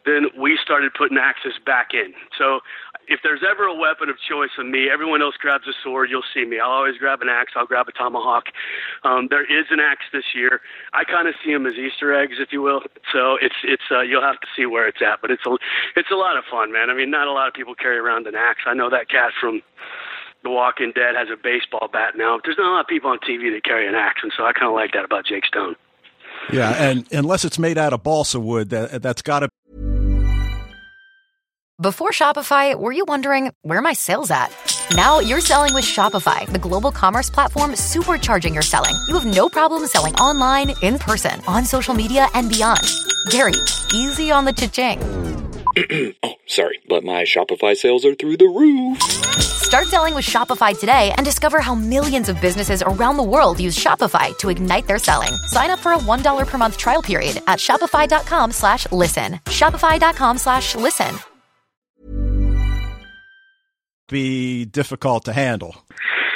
then 0.06 0.28
we 0.38 0.58
started 0.62 0.94
putting 0.94 1.18
axes 1.18 1.54
back 1.66 1.94
in. 1.94 2.14
So 2.38 2.60
if 3.08 3.20
there's 3.24 3.42
ever 3.44 3.66
a 3.66 3.76
weapon 3.76 4.10
of 4.10 4.16
choice 4.20 4.52
in 4.58 4.72
me, 4.72 4.90
everyone 4.90 5.22
else 5.22 5.36
grabs 5.40 5.68
a 5.68 5.74
sword, 5.84 6.10
you'll 6.10 6.28
see 6.34 6.46
me. 6.46 6.60
I'll 6.60 6.72
always 6.72 6.98
grab 6.98 7.22
an 7.22 7.30
axe. 7.30 7.54
I'll 7.56 7.66
grab 7.66 7.88
a 7.88 7.92
tomahawk. 7.92 8.46
Um, 9.04 9.28
there 9.30 9.44
is 9.44 9.68
an 9.72 9.80
axe 9.80 10.06
this 10.12 10.24
year. 10.34 10.62
I 10.94 11.04
kind 11.04 11.28
of 11.28 11.36
see 11.44 11.52
them 11.52 11.66
as 11.66 11.74
Easter 11.74 12.14
eggs, 12.14 12.36
if 12.40 12.52
you 12.52 12.62
will. 12.62 12.82
So 13.12 13.38
it's 13.42 13.56
it's 13.64 13.84
uh, 13.92 14.02
you'll 14.02 14.22
have 14.24 14.40
to 14.40 14.48
see 14.56 14.66
where 14.66 14.88
it's 14.88 15.02
at, 15.02 15.22
but 15.22 15.32
it's 15.32 15.46
a 15.46 15.58
it's 15.96 16.12
a 16.12 16.16
lot 16.16 16.38
of 16.38 16.44
fun, 16.50 16.72
man. 16.72 16.90
I 16.90 16.94
mean, 16.94 17.12
not 17.12 17.28
a 17.28 17.32
lot 17.32 17.48
of 17.48 17.54
people 17.54 17.76
carry 17.76 17.98
around 17.98 18.28
an 18.28 18.36
axe. 18.36 18.62
I 18.66 18.74
know 18.74 18.90
that 18.90 19.10
cat 19.10 19.32
from 19.40 19.62
The 20.44 20.50
Walking 20.50 20.92
Dead 20.94 21.16
has 21.16 21.30
a 21.32 21.38
baseball 21.42 21.88
bat 21.92 22.14
now. 22.18 22.38
There's 22.44 22.58
not 22.58 22.68
a 22.68 22.72
lot 22.72 22.82
of 22.82 22.88
people 22.88 23.10
on 23.10 23.20
TV 23.20 23.54
that 23.54 23.64
carry 23.64 23.88
an 23.88 23.96
axe, 23.96 24.20
and 24.24 24.32
so 24.36 24.44
I 24.44 24.52
kind 24.52 24.68
of 24.68 24.74
like 24.74 24.92
that 24.92 25.06
about 25.06 25.26
Jake 25.26 25.46
Stone. 25.46 25.76
Yeah, 26.52 26.72
and 26.72 27.08
unless 27.14 27.46
it's 27.46 27.58
made 27.58 27.78
out 27.78 27.94
of 27.94 28.04
balsa 28.04 28.40
wood, 28.40 28.70
that 28.72 29.02
that's 29.02 29.22
got 29.22 29.40
to. 29.40 29.50
Before 31.82 32.12
Shopify, 32.12 32.78
were 32.78 32.92
you 32.92 33.06
wondering 33.08 33.52
where 33.62 33.82
my 33.82 33.94
sales 33.94 34.30
at? 34.32 34.54
Now 34.92 35.20
you're 35.20 35.40
selling 35.40 35.74
with 35.74 35.86
Shopify, 35.86 36.46
the 36.52 36.60
global 36.60 36.92
commerce 36.92 37.30
platform 37.30 37.72
supercharging 37.72 38.54
your 38.54 38.62
selling. 38.62 38.94
You 39.08 39.18
have 39.18 39.26
no 39.26 39.48
problem 39.48 39.88
selling 39.88 40.14
online, 40.16 40.74
in 40.82 41.00
person, 41.00 41.40
on 41.48 41.64
social 41.64 41.94
media, 41.94 42.28
and 42.34 42.50
beyond. 42.50 42.82
Gary, 43.30 43.54
easy 43.94 44.30
on 44.30 44.44
the 44.44 44.52
cha-ching. 44.52 45.00
oh, 46.24 46.36
sorry, 46.48 46.80
but 46.88 47.04
my 47.04 47.24
Shopify 47.24 47.76
sales 47.76 48.06
are 48.06 48.16
through 48.16 48.38
the 48.38 48.48
roof. 48.48 49.02
Start 49.64 49.88
selling 49.88 50.14
with 50.14 50.26
Shopify 50.26 50.78
today 50.80 51.14
and 51.18 51.26
discover 51.26 51.60
how 51.60 51.74
millions 51.74 52.30
of 52.30 52.40
businesses 52.40 52.84
around 52.84 53.18
the 53.18 53.24
world 53.24 53.60
use 53.60 53.78
Shopify 53.78 54.38
to 54.38 54.50
ignite 54.50 54.86
their 54.86 55.00
selling. 55.00 55.34
Sign 55.48 55.72
up 55.72 55.80
for 55.80 55.94
a 55.94 55.98
$1 55.98 56.48
per 56.48 56.58
month 56.58 56.78
trial 56.78 57.02
period 57.02 57.42
at 57.48 57.60
shopify.com 57.60 58.52
slash 58.52 58.92
listen. 58.92 59.34
Shopify.com 59.46 60.38
slash 60.38 60.76
listen. 60.76 61.16
Be 64.10 64.66
difficult 64.66 65.26
to 65.26 65.34
handle. 65.34 65.76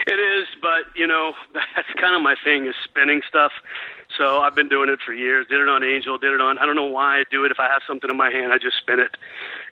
It 0.08 0.20
is, 0.20 0.48
but 0.62 0.86
you 0.96 1.06
know, 1.06 1.34
that's 1.76 1.88
kind 2.00 2.16
of 2.16 2.22
my 2.24 2.36
thing 2.44 2.66
is 2.66 2.76
spinning 2.84 3.22
stuff. 3.28 3.52
So 4.18 4.40
I've 4.40 4.56
been 4.56 4.70
doing 4.70 4.90
it 4.90 5.00
for 5.06 5.14
years. 5.14 5.46
Did 5.48 5.62
it 5.62 5.70
on 5.70 5.84
Angel, 5.84 6.18
did 6.18 6.34
it 6.34 6.42
on 6.42 6.58
I 6.58 6.66
don't 6.66 6.76
know 6.76 6.86
why 6.86 7.20
I 7.20 7.24
do 7.30 7.46
it. 7.46 7.52
If 7.52 7.60
I 7.60 7.70
have 7.70 7.82
something 7.88 8.10
in 8.10 8.18
my 8.18 8.32
hand, 8.32 8.52
I 8.52 8.58
just 8.58 8.78
spin 8.78 9.00
it. 9.00 9.16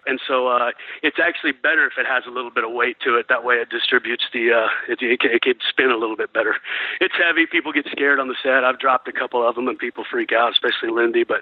And 0.07 0.19
so 0.27 0.47
uh, 0.47 0.71
it's 1.01 1.17
actually 1.19 1.51
better 1.51 1.87
if 1.87 1.93
it 1.97 2.05
has 2.05 2.25
a 2.27 2.29
little 2.29 2.51
bit 2.51 2.63
of 2.63 2.71
weight 2.71 2.97
to 3.05 3.17
it. 3.17 3.25
That 3.27 3.43
way 3.43 3.55
it 3.55 3.69
distributes 3.69 4.23
the, 4.31 4.53
uh, 4.53 4.67
it, 4.87 5.01
it, 5.01 5.19
it 5.23 5.41
could 5.41 5.61
spin 5.67 5.89
a 5.89 5.97
little 5.97 6.15
bit 6.15 6.31
better. 6.31 6.55
It's 7.01 7.15
heavy. 7.15 7.47
People 7.47 7.73
get 7.73 7.87
scared 7.91 8.19
on 8.19 8.27
the 8.27 8.35
set. 8.43 8.63
I've 8.63 8.79
dropped 8.79 9.07
a 9.07 9.11
couple 9.11 9.47
of 9.47 9.55
them 9.55 9.67
and 9.67 9.77
people 9.79 10.03
freak 10.09 10.31
out, 10.31 10.51
especially 10.51 10.89
Lindy, 10.89 11.23
but 11.23 11.41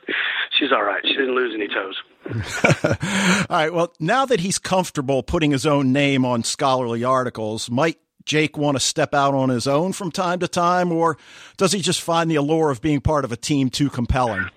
she's 0.58 0.72
all 0.72 0.84
right. 0.84 1.04
She 1.06 1.14
didn't 1.14 1.36
lose 1.36 1.54
any 1.54 1.68
toes. 1.68 2.02
all 3.50 3.58
right. 3.58 3.74
Well, 3.74 3.94
now 4.00 4.26
that 4.26 4.40
he's 4.40 4.58
comfortable 4.58 5.24
putting 5.24 5.52
his 5.52 5.66
own 5.66 5.92
name 5.92 6.26
on 6.26 6.44
scholarly 6.44 7.04
articles, 7.04 7.70
might 7.70 7.98
Jake 8.26 8.58
want 8.58 8.76
to 8.76 8.80
step 8.80 9.14
out 9.14 9.34
on 9.34 9.50
his 9.50 9.68
own 9.68 9.94
from 9.94 10.12
time 10.12 10.40
to 10.40 10.48
time, 10.48 10.92
or 10.92 11.18
does 11.58 11.72
he 11.72 11.82
just 11.82 12.02
find 12.02 12.30
the 12.30 12.36
allure 12.36 12.70
of 12.70 12.82
being 12.82 13.02
part 13.02 13.26
of 13.26 13.32
a 13.32 13.38
team 13.38 13.70
too 13.70 13.90
compelling? 13.90 14.50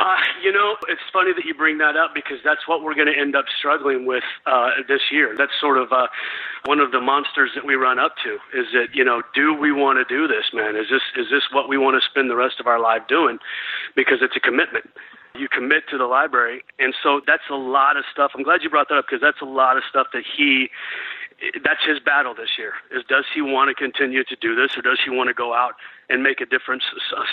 Uh, 0.00 0.16
you 0.42 0.50
know, 0.50 0.76
it's 0.88 1.04
funny 1.12 1.32
that 1.34 1.44
you 1.44 1.52
bring 1.52 1.76
that 1.76 1.94
up 1.94 2.14
because 2.14 2.38
that's 2.42 2.66
what 2.66 2.82
we're 2.82 2.94
going 2.94 3.06
to 3.06 3.18
end 3.18 3.36
up 3.36 3.44
struggling 3.58 4.06
with 4.06 4.24
uh, 4.46 4.70
this 4.88 5.02
year. 5.12 5.34
That's 5.36 5.52
sort 5.60 5.76
of 5.76 5.92
uh, 5.92 6.06
one 6.64 6.80
of 6.80 6.90
the 6.90 7.00
monsters 7.00 7.50
that 7.54 7.66
we 7.66 7.74
run 7.74 7.98
up 7.98 8.14
to. 8.24 8.40
Is 8.58 8.66
that 8.72 8.94
you 8.94 9.04
know, 9.04 9.20
do 9.34 9.52
we 9.52 9.72
want 9.72 9.98
to 10.00 10.04
do 10.08 10.26
this, 10.26 10.48
man? 10.54 10.74
Is 10.74 10.86
this 10.90 11.02
is 11.16 11.26
this 11.30 11.42
what 11.52 11.68
we 11.68 11.76
want 11.76 12.00
to 12.00 12.08
spend 12.08 12.30
the 12.30 12.36
rest 12.36 12.60
of 12.60 12.66
our 12.66 12.80
life 12.80 13.02
doing? 13.08 13.38
Because 13.94 14.18
it's 14.22 14.36
a 14.36 14.40
commitment. 14.40 14.88
You 15.36 15.48
commit 15.48 15.84
to 15.90 15.98
the 15.98 16.06
library, 16.06 16.64
and 16.78 16.94
so 17.02 17.20
that's 17.26 17.44
a 17.50 17.54
lot 17.54 17.98
of 17.98 18.04
stuff. 18.10 18.32
I'm 18.34 18.42
glad 18.42 18.62
you 18.62 18.70
brought 18.70 18.88
that 18.88 18.96
up 18.96 19.04
because 19.06 19.20
that's 19.20 19.40
a 19.42 19.44
lot 19.44 19.76
of 19.76 19.82
stuff 19.88 20.08
that 20.14 20.24
he 20.24 20.70
that's 21.64 21.84
his 21.86 21.98
battle 22.00 22.34
this 22.34 22.58
year 22.58 22.72
is 22.92 23.04
does 23.08 23.24
he 23.34 23.40
want 23.40 23.68
to 23.68 23.74
continue 23.74 24.24
to 24.24 24.36
do 24.36 24.54
this 24.54 24.76
or 24.76 24.82
does 24.82 24.98
he 25.02 25.10
want 25.10 25.28
to 25.28 25.34
go 25.34 25.54
out 25.54 25.74
and 26.08 26.22
make 26.22 26.40
a 26.40 26.46
difference 26.46 26.82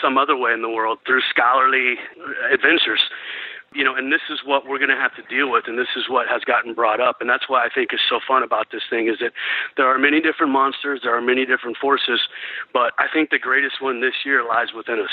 some 0.01 0.17
other 0.17 0.37
way 0.37 0.53
in 0.53 0.61
the 0.61 0.69
world 0.69 0.99
through 1.05 1.21
scholarly 1.29 1.95
adventures? 2.51 3.01
You 3.73 3.83
know 3.83 3.95
and 3.95 4.11
this 4.11 4.21
is 4.29 4.39
what 4.45 4.65
we're 4.65 4.79
going 4.79 4.95
to 4.95 4.95
have 4.95 5.13
to 5.15 5.23
deal 5.23 5.51
with 5.51 5.65
and 5.67 5.77
this 5.77 5.89
is 5.97 6.07
what 6.07 6.27
has 6.29 6.41
gotten 6.43 6.73
brought 6.73 7.01
up 7.01 7.17
and 7.19 7.29
that's 7.29 7.49
why 7.49 7.65
i 7.65 7.69
think 7.69 7.93
is 7.93 7.99
so 8.09 8.19
fun 8.25 8.41
about 8.41 8.67
this 8.71 8.83
thing 8.89 9.09
is 9.09 9.19
that 9.19 9.33
there 9.75 9.87
are 9.87 9.99
many 9.99 10.21
different 10.21 10.53
monsters 10.53 11.01
there 11.03 11.15
are 11.15 11.21
many 11.21 11.45
different 11.45 11.75
forces 11.75 12.21
but 12.71 12.93
i 12.97 13.07
think 13.13 13.29
the 13.29 13.37
greatest 13.37 13.81
one 13.81 13.99
this 13.99 14.25
year 14.25 14.43
lies 14.47 14.69
within 14.73 14.99
us. 14.99 15.09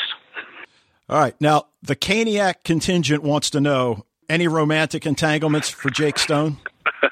All 1.08 1.18
right 1.18 1.34
now 1.40 1.66
the 1.82 1.96
Kaniac 1.96 2.62
contingent 2.64 3.24
wants 3.24 3.50
to 3.50 3.60
know 3.60 4.06
any 4.28 4.46
romantic 4.46 5.04
entanglements 5.04 5.68
for 5.68 5.90
jake 5.90 6.18
stone 6.18 6.58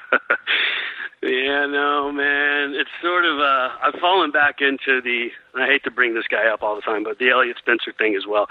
Yeah, 1.43 1.65
no, 1.65 2.09
man. 2.09 2.71
It's 2.73 2.89
sort 3.01 3.25
of 3.25 3.37
uh 3.37 3.67
I've 3.83 3.99
fallen 3.99 4.31
back 4.31 4.61
into 4.61 5.01
the 5.01 5.27
I 5.55 5.67
hate 5.67 5.83
to 5.83 5.91
bring 5.91 6.15
this 6.15 6.23
guy 6.31 6.47
up 6.47 6.63
all 6.63 6.73
the 6.75 6.81
time, 6.81 7.03
but 7.03 7.19
the 7.19 7.29
Eliot 7.29 7.57
Spencer 7.59 7.91
thing 7.91 8.15
as 8.15 8.23
well. 8.25 8.47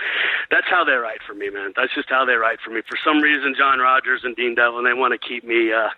That's 0.50 0.68
how 0.68 0.84
they 0.84 0.92
write 0.92 1.18
for 1.26 1.32
me, 1.34 1.48
man. 1.48 1.72
That's 1.74 1.92
just 1.94 2.10
how 2.10 2.24
they 2.26 2.34
write 2.34 2.58
for 2.62 2.70
me. 2.70 2.82
For 2.86 2.98
some 3.02 3.20
reason 3.22 3.54
John 3.56 3.78
Rogers 3.78 4.20
and 4.24 4.36
Dean 4.36 4.54
Devlin 4.54 4.84
they 4.84 4.92
want 4.92 5.16
to 5.16 5.18
keep 5.18 5.42
me 5.42 5.72
uh 5.72 5.88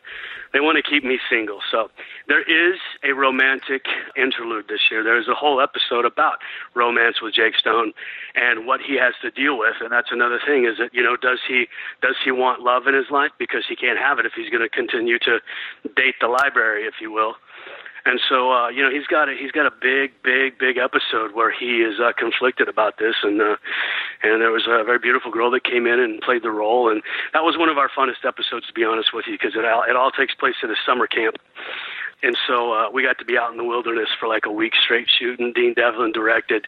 they 0.53 0.61
want 0.61 0.79
to 0.79 0.89
keep 0.89 1.03
me 1.03 1.19
single. 1.29 1.59
So 1.69 1.91
there 2.29 2.43
is 2.47 2.79
a 3.03 3.11
romantic 3.13 3.87
interlude 4.17 4.69
this 4.69 4.87
year. 4.89 5.03
There's 5.03 5.27
a 5.27 5.35
whole 5.35 5.61
episode 5.61 6.05
about 6.05 6.39
romance 6.75 7.21
with 7.21 7.35
Jake 7.35 7.57
Stone 7.57 7.93
and 8.37 8.65
what 8.65 8.81
he 8.81 8.95
has 8.95 9.15
to 9.23 9.33
deal 9.33 9.59
with. 9.59 9.75
And 9.83 9.91
that's 9.91 10.13
another 10.13 10.39
thing 10.47 10.65
is 10.65 10.79
that, 10.79 10.95
you 10.95 11.03
know, 11.03 11.17
does 11.17 11.41
he 11.43 11.67
does 12.01 12.15
he 12.25 12.31
want 12.31 12.63
love 12.63 12.87
in 12.87 12.95
his 12.95 13.11
life? 13.11 13.33
Because 13.37 13.65
he 13.69 13.75
can't 13.75 13.99
have 13.99 14.21
it 14.21 14.27
if 14.27 14.33
he's 14.37 14.49
gonna 14.49 14.69
continue 14.69 15.19
to 15.27 15.41
date 15.97 16.15
the 16.21 16.29
library 16.29 16.84
if 16.85 16.95
you 17.01 17.13
will. 17.13 17.35
And 18.07 18.21
so, 18.29 18.53
uh, 18.53 18.69
you 18.69 18.83
know, 18.83 18.91
he's 18.91 19.07
got 19.07 19.31
a 19.31 19.35
he's 19.35 19.51
got 19.51 19.65
a 19.65 19.71
big, 19.71 20.13
big, 20.23 20.59
big 20.59 20.77
episode 20.77 21.33
where 21.33 21.51
he 21.51 21.81
is 21.81 21.99
uh, 21.99 22.13
conflicted 22.13 22.69
about 22.69 22.99
this, 22.99 23.15
and 23.23 23.41
uh, 23.41 23.57
and 24.23 24.43
there 24.43 24.53
was 24.53 24.67
a 24.69 24.85
very 24.85 24.99
beautiful 24.99 25.33
girl 25.33 25.51
that 25.53 25.65
came 25.65 25.87
in 25.87 25.99
and 26.01 26.21
played 26.21 26.43
the 26.43 26.51
role, 26.51 26.91
and 26.91 27.03
that 27.33 27.45
was 27.45 27.57
one 27.57 27.71
of 27.71 27.79
our 27.79 27.89
funnest 27.89 28.29
episodes, 28.29 28.67
to 28.67 28.75
be 28.75 28.85
honest 28.85 29.15
with 29.15 29.25
you, 29.27 29.33
because 29.33 29.57
it 29.57 29.65
all 29.65 29.85
it 29.89 29.97
all 29.97 30.11
takes 30.11 30.35
place 30.35 30.57
at 30.63 30.69
a 30.69 30.77
summer 30.85 31.07
camp, 31.07 31.37
and 32.23 32.37
so 32.47 32.75
uh, 32.75 32.91
we 32.93 33.03
got 33.03 33.17
to 33.21 33.25
be 33.25 33.39
out 33.39 33.53
in 33.53 33.57
the 33.57 33.65
wilderness 33.65 34.09
for 34.21 34.29
like 34.29 34.45
a 34.45 34.53
week 34.53 34.75
straight 34.77 35.09
shooting. 35.09 35.55
Dean 35.55 35.73
Devlin 35.73 36.13
directed, 36.13 36.67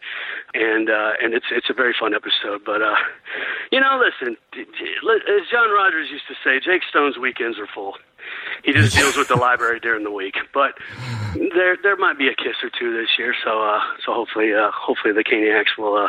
and 0.54 0.88
uh, 0.88 1.20
and 1.22 1.34
it's 1.34 1.46
it's 1.50 1.68
a 1.68 1.74
very 1.74 1.92
fun 1.92 2.14
episode. 2.14 2.64
But 2.64 2.80
uh, 2.80 2.96
you 3.70 3.80
know, 3.80 4.00
listen, 4.00 4.38
as 4.56 5.42
John 5.52 5.68
Rogers 5.68 6.08
used 6.10 6.28
to 6.28 6.34
say, 6.42 6.60
Jake 6.64 6.80
Stone's 6.88 7.18
weekends 7.18 7.58
are 7.58 7.68
full 7.68 7.96
he 8.64 8.72
just 8.72 8.96
deals 8.96 9.16
with 9.16 9.28
the 9.28 9.36
library 9.36 9.80
during 9.80 10.04
the 10.04 10.10
week. 10.10 10.36
But 10.52 10.74
there 11.34 11.76
there 11.82 11.96
might 11.96 12.18
be 12.18 12.28
a 12.28 12.34
kiss 12.34 12.56
or 12.62 12.70
two 12.78 12.92
this 12.92 13.08
year, 13.18 13.34
so 13.44 13.62
uh, 13.62 13.80
so 14.04 14.12
hopefully 14.12 14.52
uh, 14.52 14.70
hopefully 14.74 15.14
the 15.14 15.24
Kaniacs 15.24 15.78
will 15.78 15.96
uh, 15.96 16.08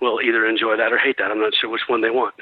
will 0.00 0.20
either 0.20 0.46
enjoy 0.46 0.76
that 0.76 0.92
or 0.92 0.98
hate 0.98 1.16
that. 1.18 1.30
I'm 1.30 1.40
not 1.40 1.52
sure 1.60 1.70
which 1.70 1.82
one 1.88 2.00
they 2.00 2.10
want. 2.10 2.34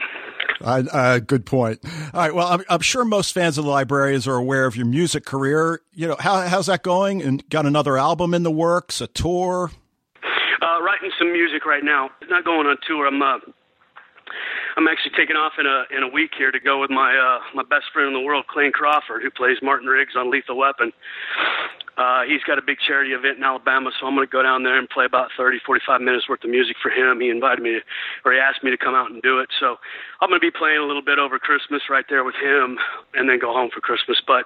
Uh, 0.60 1.18
good 1.18 1.46
point. 1.46 1.80
All 2.14 2.20
right. 2.20 2.34
Well, 2.34 2.46
I'm, 2.46 2.62
I'm, 2.68 2.80
sure 2.80 3.04
most 3.04 3.32
fans 3.32 3.58
of 3.58 3.64
the 3.64 3.70
librarians 3.70 4.26
are 4.26 4.36
aware 4.36 4.66
of 4.66 4.76
your 4.76 4.86
music 4.86 5.24
career. 5.24 5.80
You 5.92 6.08
know, 6.08 6.16
how, 6.18 6.40
how's 6.48 6.66
that 6.66 6.82
going? 6.82 7.22
And 7.22 7.46
got 7.50 7.66
another 7.66 7.98
album 7.98 8.32
in 8.32 8.42
the 8.42 8.50
works, 8.50 9.00
a 9.00 9.06
tour? 9.06 9.70
Uh, 10.24 10.82
writing 10.82 11.10
some 11.18 11.32
music 11.32 11.66
right 11.66 11.84
now. 11.84 12.10
Not 12.28 12.44
going 12.44 12.66
on 12.66 12.76
tour. 12.86 13.06
I'm 13.06 13.20
uh, 13.20 13.38
I'm 14.76 14.88
actually 14.88 15.12
taking 15.16 15.36
off 15.36 15.54
in 15.58 15.66
a 15.66 15.84
in 15.96 16.02
a 16.02 16.08
week 16.08 16.32
here 16.36 16.52
to 16.52 16.60
go 16.60 16.80
with 16.80 16.90
my 16.90 17.16
uh, 17.16 17.40
my 17.54 17.62
best 17.62 17.86
friend 17.92 18.08
in 18.08 18.14
the 18.14 18.20
world, 18.20 18.46
Clayne 18.46 18.72
Crawford, 18.72 19.22
who 19.22 19.30
plays 19.30 19.56
Martin 19.62 19.88
Riggs 19.88 20.14
on 20.16 20.30
Lethal 20.30 20.58
Weapon. 20.58 20.92
Uh, 21.96 22.22
he's 22.28 22.42
got 22.44 22.58
a 22.58 22.62
big 22.62 22.76
charity 22.78 23.12
event 23.12 23.38
in 23.38 23.44
Alabama, 23.44 23.90
so 23.98 24.06
I'm 24.06 24.14
going 24.14 24.26
to 24.26 24.30
go 24.30 24.42
down 24.42 24.62
there 24.62 24.78
and 24.78 24.88
play 24.88 25.04
about 25.04 25.30
30, 25.36 25.58
45 25.64 26.00
minutes 26.00 26.28
worth 26.28 26.44
of 26.44 26.50
music 26.50 26.76
for 26.82 26.90
him. 26.90 27.20
He 27.20 27.30
invited 27.30 27.62
me, 27.62 27.72
to, 27.72 27.80
or 28.24 28.32
he 28.32 28.38
asked 28.38 28.62
me 28.62 28.70
to 28.70 28.76
come 28.76 28.94
out 28.94 29.10
and 29.10 29.22
do 29.22 29.38
it. 29.40 29.48
So 29.58 29.76
I'm 30.20 30.28
going 30.28 30.40
to 30.40 30.44
be 30.44 30.52
playing 30.52 30.78
a 30.78 30.86
little 30.86 31.02
bit 31.02 31.18
over 31.18 31.38
Christmas 31.38 31.88
right 31.88 32.04
there 32.08 32.24
with 32.24 32.36
him, 32.36 32.78
and 33.14 33.28
then 33.28 33.38
go 33.38 33.52
home 33.52 33.70
for 33.72 33.80
Christmas. 33.80 34.20
But 34.26 34.44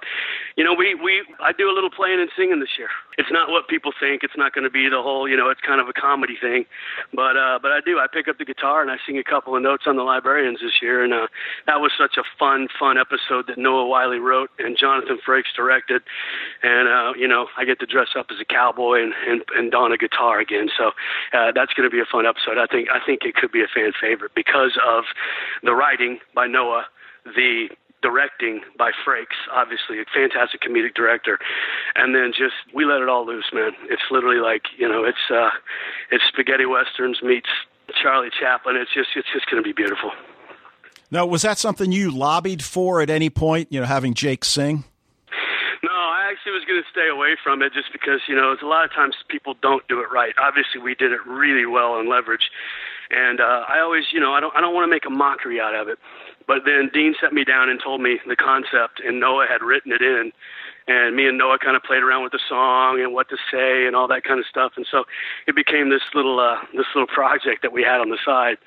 you 0.55 0.63
know, 0.63 0.73
we 0.73 0.95
we 0.95 1.23
I 1.39 1.51
do 1.51 1.69
a 1.69 1.75
little 1.75 1.91
playing 1.91 2.19
and 2.19 2.29
singing 2.35 2.59
this 2.59 2.75
year. 2.77 2.89
It's 3.17 3.31
not 3.31 3.49
what 3.49 3.67
people 3.67 3.91
think. 3.99 4.23
It's 4.23 4.37
not 4.37 4.53
going 4.53 4.63
to 4.63 4.69
be 4.69 4.87
the 4.89 5.01
whole, 5.01 5.27
you 5.27 5.35
know, 5.35 5.49
it's 5.49 5.61
kind 5.61 5.79
of 5.79 5.87
a 5.87 5.93
comedy 5.93 6.35
thing. 6.39 6.65
But 7.13 7.35
uh, 7.35 7.59
but 7.61 7.71
I 7.71 7.79
do. 7.85 7.99
I 7.99 8.07
pick 8.11 8.27
up 8.27 8.37
the 8.37 8.45
guitar 8.45 8.81
and 8.81 8.91
I 8.91 8.97
sing 9.05 9.17
a 9.17 9.23
couple 9.23 9.55
of 9.55 9.61
notes 9.61 9.83
on 9.87 9.95
the 9.95 10.03
librarians 10.03 10.59
this 10.61 10.81
year, 10.81 11.03
and 11.03 11.13
uh, 11.13 11.27
that 11.67 11.79
was 11.79 11.91
such 11.97 12.17
a 12.17 12.23
fun, 12.39 12.67
fun 12.79 12.97
episode 12.97 13.47
that 13.47 13.57
Noah 13.57 13.87
Wyle 13.87 14.17
wrote 14.19 14.49
and 14.59 14.77
Jonathan 14.77 15.19
Frakes 15.27 15.53
directed, 15.55 16.01
and 16.63 16.87
uh, 16.87 17.13
you 17.17 17.27
know, 17.27 17.40
I 17.57 17.65
get 17.65 17.79
to 17.79 17.85
dress 17.85 18.09
up 18.17 18.27
as 18.31 18.37
a 18.39 18.45
cowboy 18.45 19.03
and 19.03 19.13
and, 19.27 19.43
and 19.55 19.71
don 19.71 19.91
a 19.91 19.97
guitar 19.97 20.39
again. 20.39 20.69
So 20.77 20.91
uh, 21.33 21.51
that's 21.53 21.73
going 21.73 21.89
to 21.89 21.93
be 21.93 21.99
a 21.99 22.09
fun 22.09 22.25
episode. 22.25 22.57
I 22.57 22.67
think 22.67 22.89
I 22.89 23.03
think 23.05 23.21
it 23.23 23.35
could 23.35 23.51
be 23.51 23.61
a 23.61 23.67
fan 23.73 23.91
favorite 23.99 24.31
because 24.35 24.77
of 24.85 25.05
the 25.63 25.73
writing 25.73 26.19
by 26.33 26.47
Noah, 26.47 26.85
the 27.25 27.69
directing 28.01 28.61
by 28.77 28.91
Frakes, 29.05 29.37
obviously 29.53 29.99
a 29.99 30.05
fantastic 30.13 30.61
comedic 30.61 30.95
director, 30.95 31.37
and 31.95 32.15
then 32.15 32.33
just 32.35 32.55
we 32.73 32.85
let 32.85 33.01
it 33.01 33.09
all 33.09 33.25
loose, 33.25 33.49
man. 33.53 33.71
It's 33.89 34.01
literally 34.09 34.41
like 34.41 34.63
you 34.77 34.87
know, 34.87 35.03
it's 35.03 35.29
uh, 35.29 35.49
it's 36.11 36.23
spaghetti 36.27 36.65
westerns 36.65 37.21
meets 37.21 37.49
Charlie 38.01 38.31
Chaplin. 38.39 38.75
It's 38.75 38.93
just 38.93 39.09
it's 39.15 39.27
just 39.33 39.49
going 39.49 39.61
to 39.61 39.67
be 39.67 39.73
beautiful. 39.73 40.11
Now, 41.09 41.25
was 41.25 41.41
that 41.41 41.57
something 41.57 41.91
you 41.91 42.09
lobbied 42.09 42.63
for 42.63 43.01
at 43.01 43.09
any 43.09 43.29
point? 43.29 43.67
You 43.69 43.81
know, 43.81 43.85
having 43.85 44.13
Jake 44.13 44.45
sing. 44.45 44.85
Actually 46.41 46.57
was 46.57 46.65
going 46.65 46.81
to 46.81 46.89
stay 46.89 47.05
away 47.05 47.37
from 47.37 47.61
it 47.61 47.71
just 47.71 47.93
because 47.93 48.25
you 48.27 48.33
know, 48.33 48.51
it's 48.51 48.63
a 48.63 48.65
lot 48.65 48.83
of 48.83 48.91
times 48.91 49.13
people 49.29 49.53
don't 49.61 49.87
do 49.87 49.99
it 50.01 50.09
right. 50.11 50.33
Obviously, 50.41 50.81
we 50.81 50.95
did 50.95 51.11
it 51.11 51.21
really 51.27 51.67
well 51.67 51.93
on 51.93 52.09
Leverage, 52.09 52.49
and 53.11 53.39
uh, 53.39 53.61
I 53.69 53.77
always, 53.79 54.05
you 54.11 54.19
know, 54.19 54.33
I 54.33 54.39
don't 54.39 54.49
I 54.55 54.59
don't 54.59 54.73
want 54.73 54.85
to 54.85 54.89
make 54.89 55.05
a 55.05 55.11
mockery 55.11 55.61
out 55.61 55.75
of 55.75 55.87
it 55.87 55.99
But 56.47 56.65
then 56.65 56.89
Dean 56.91 57.13
set 57.21 57.31
me 57.31 57.43
down 57.43 57.69
and 57.69 57.79
told 57.79 58.01
me 58.01 58.17
the 58.25 58.35
concept, 58.35 59.05
and 59.05 59.19
Noah 59.19 59.45
had 59.45 59.61
written 59.61 59.91
it 59.91 60.01
in. 60.01 60.31
And 60.87 61.15
me 61.15 61.27
and 61.27 61.37
Noah 61.37 61.59
kind 61.59 61.77
of 61.77 61.83
played 61.83 62.01
around 62.01 62.23
with 62.23 62.31
the 62.31 62.41
song 62.49 62.99
and 63.05 63.13
what 63.13 63.29
to 63.29 63.37
say 63.53 63.85
and 63.85 63.95
all 63.95 64.07
that 64.07 64.23
kind 64.23 64.39
of 64.39 64.47
stuff. 64.49 64.73
And 64.77 64.87
so 64.89 65.03
it 65.45 65.55
became 65.55 65.91
this 65.91 66.01
little 66.15 66.39
uh, 66.39 66.57
this 66.73 66.89
little 66.95 67.05
project 67.05 67.61
that 67.61 67.71
we 67.71 67.83
had 67.83 68.01
on 68.01 68.09
the 68.09 68.17
side. 68.25 68.57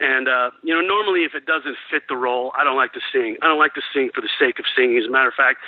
And 0.00 0.28
uh, 0.28 0.50
you 0.62 0.74
know, 0.74 0.80
normally 0.80 1.24
if 1.24 1.34
it 1.34 1.46
doesn't 1.46 1.76
fit 1.90 2.02
the 2.08 2.16
role, 2.16 2.52
I 2.56 2.62
don't 2.62 2.76
like 2.76 2.92
to 2.92 3.00
sing. 3.12 3.36
I 3.42 3.48
don't 3.48 3.58
like 3.58 3.74
to 3.74 3.82
sing 3.92 4.10
for 4.14 4.20
the 4.20 4.30
sake 4.38 4.58
of 4.58 4.64
singing. 4.76 4.98
As 4.98 5.06
a 5.06 5.10
matter 5.10 5.28
of 5.28 5.34
fact, 5.34 5.58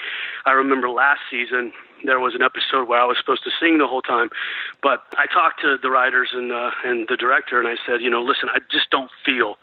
I 0.46 0.52
remember 0.52 0.88
last 0.88 1.20
season 1.30 1.72
there 2.04 2.20
was 2.20 2.34
an 2.34 2.42
episode 2.42 2.88
where 2.88 3.00
I 3.00 3.04
was 3.04 3.16
supposed 3.18 3.44
to 3.44 3.50
sing 3.60 3.78
the 3.78 3.86
whole 3.86 4.02
time, 4.02 4.30
but 4.82 5.02
I 5.18 5.26
talked 5.26 5.60
to 5.62 5.76
the 5.82 5.90
writers 5.90 6.30
and 6.32 6.52
uh, 6.52 6.70
and 6.84 7.08
the 7.08 7.16
director, 7.16 7.58
and 7.58 7.68
I 7.68 7.74
said, 7.86 8.00
you 8.00 8.10
know, 8.10 8.22
listen, 8.22 8.48
I 8.48 8.60
just 8.70 8.90
don't 8.90 9.10
feel 9.24 9.56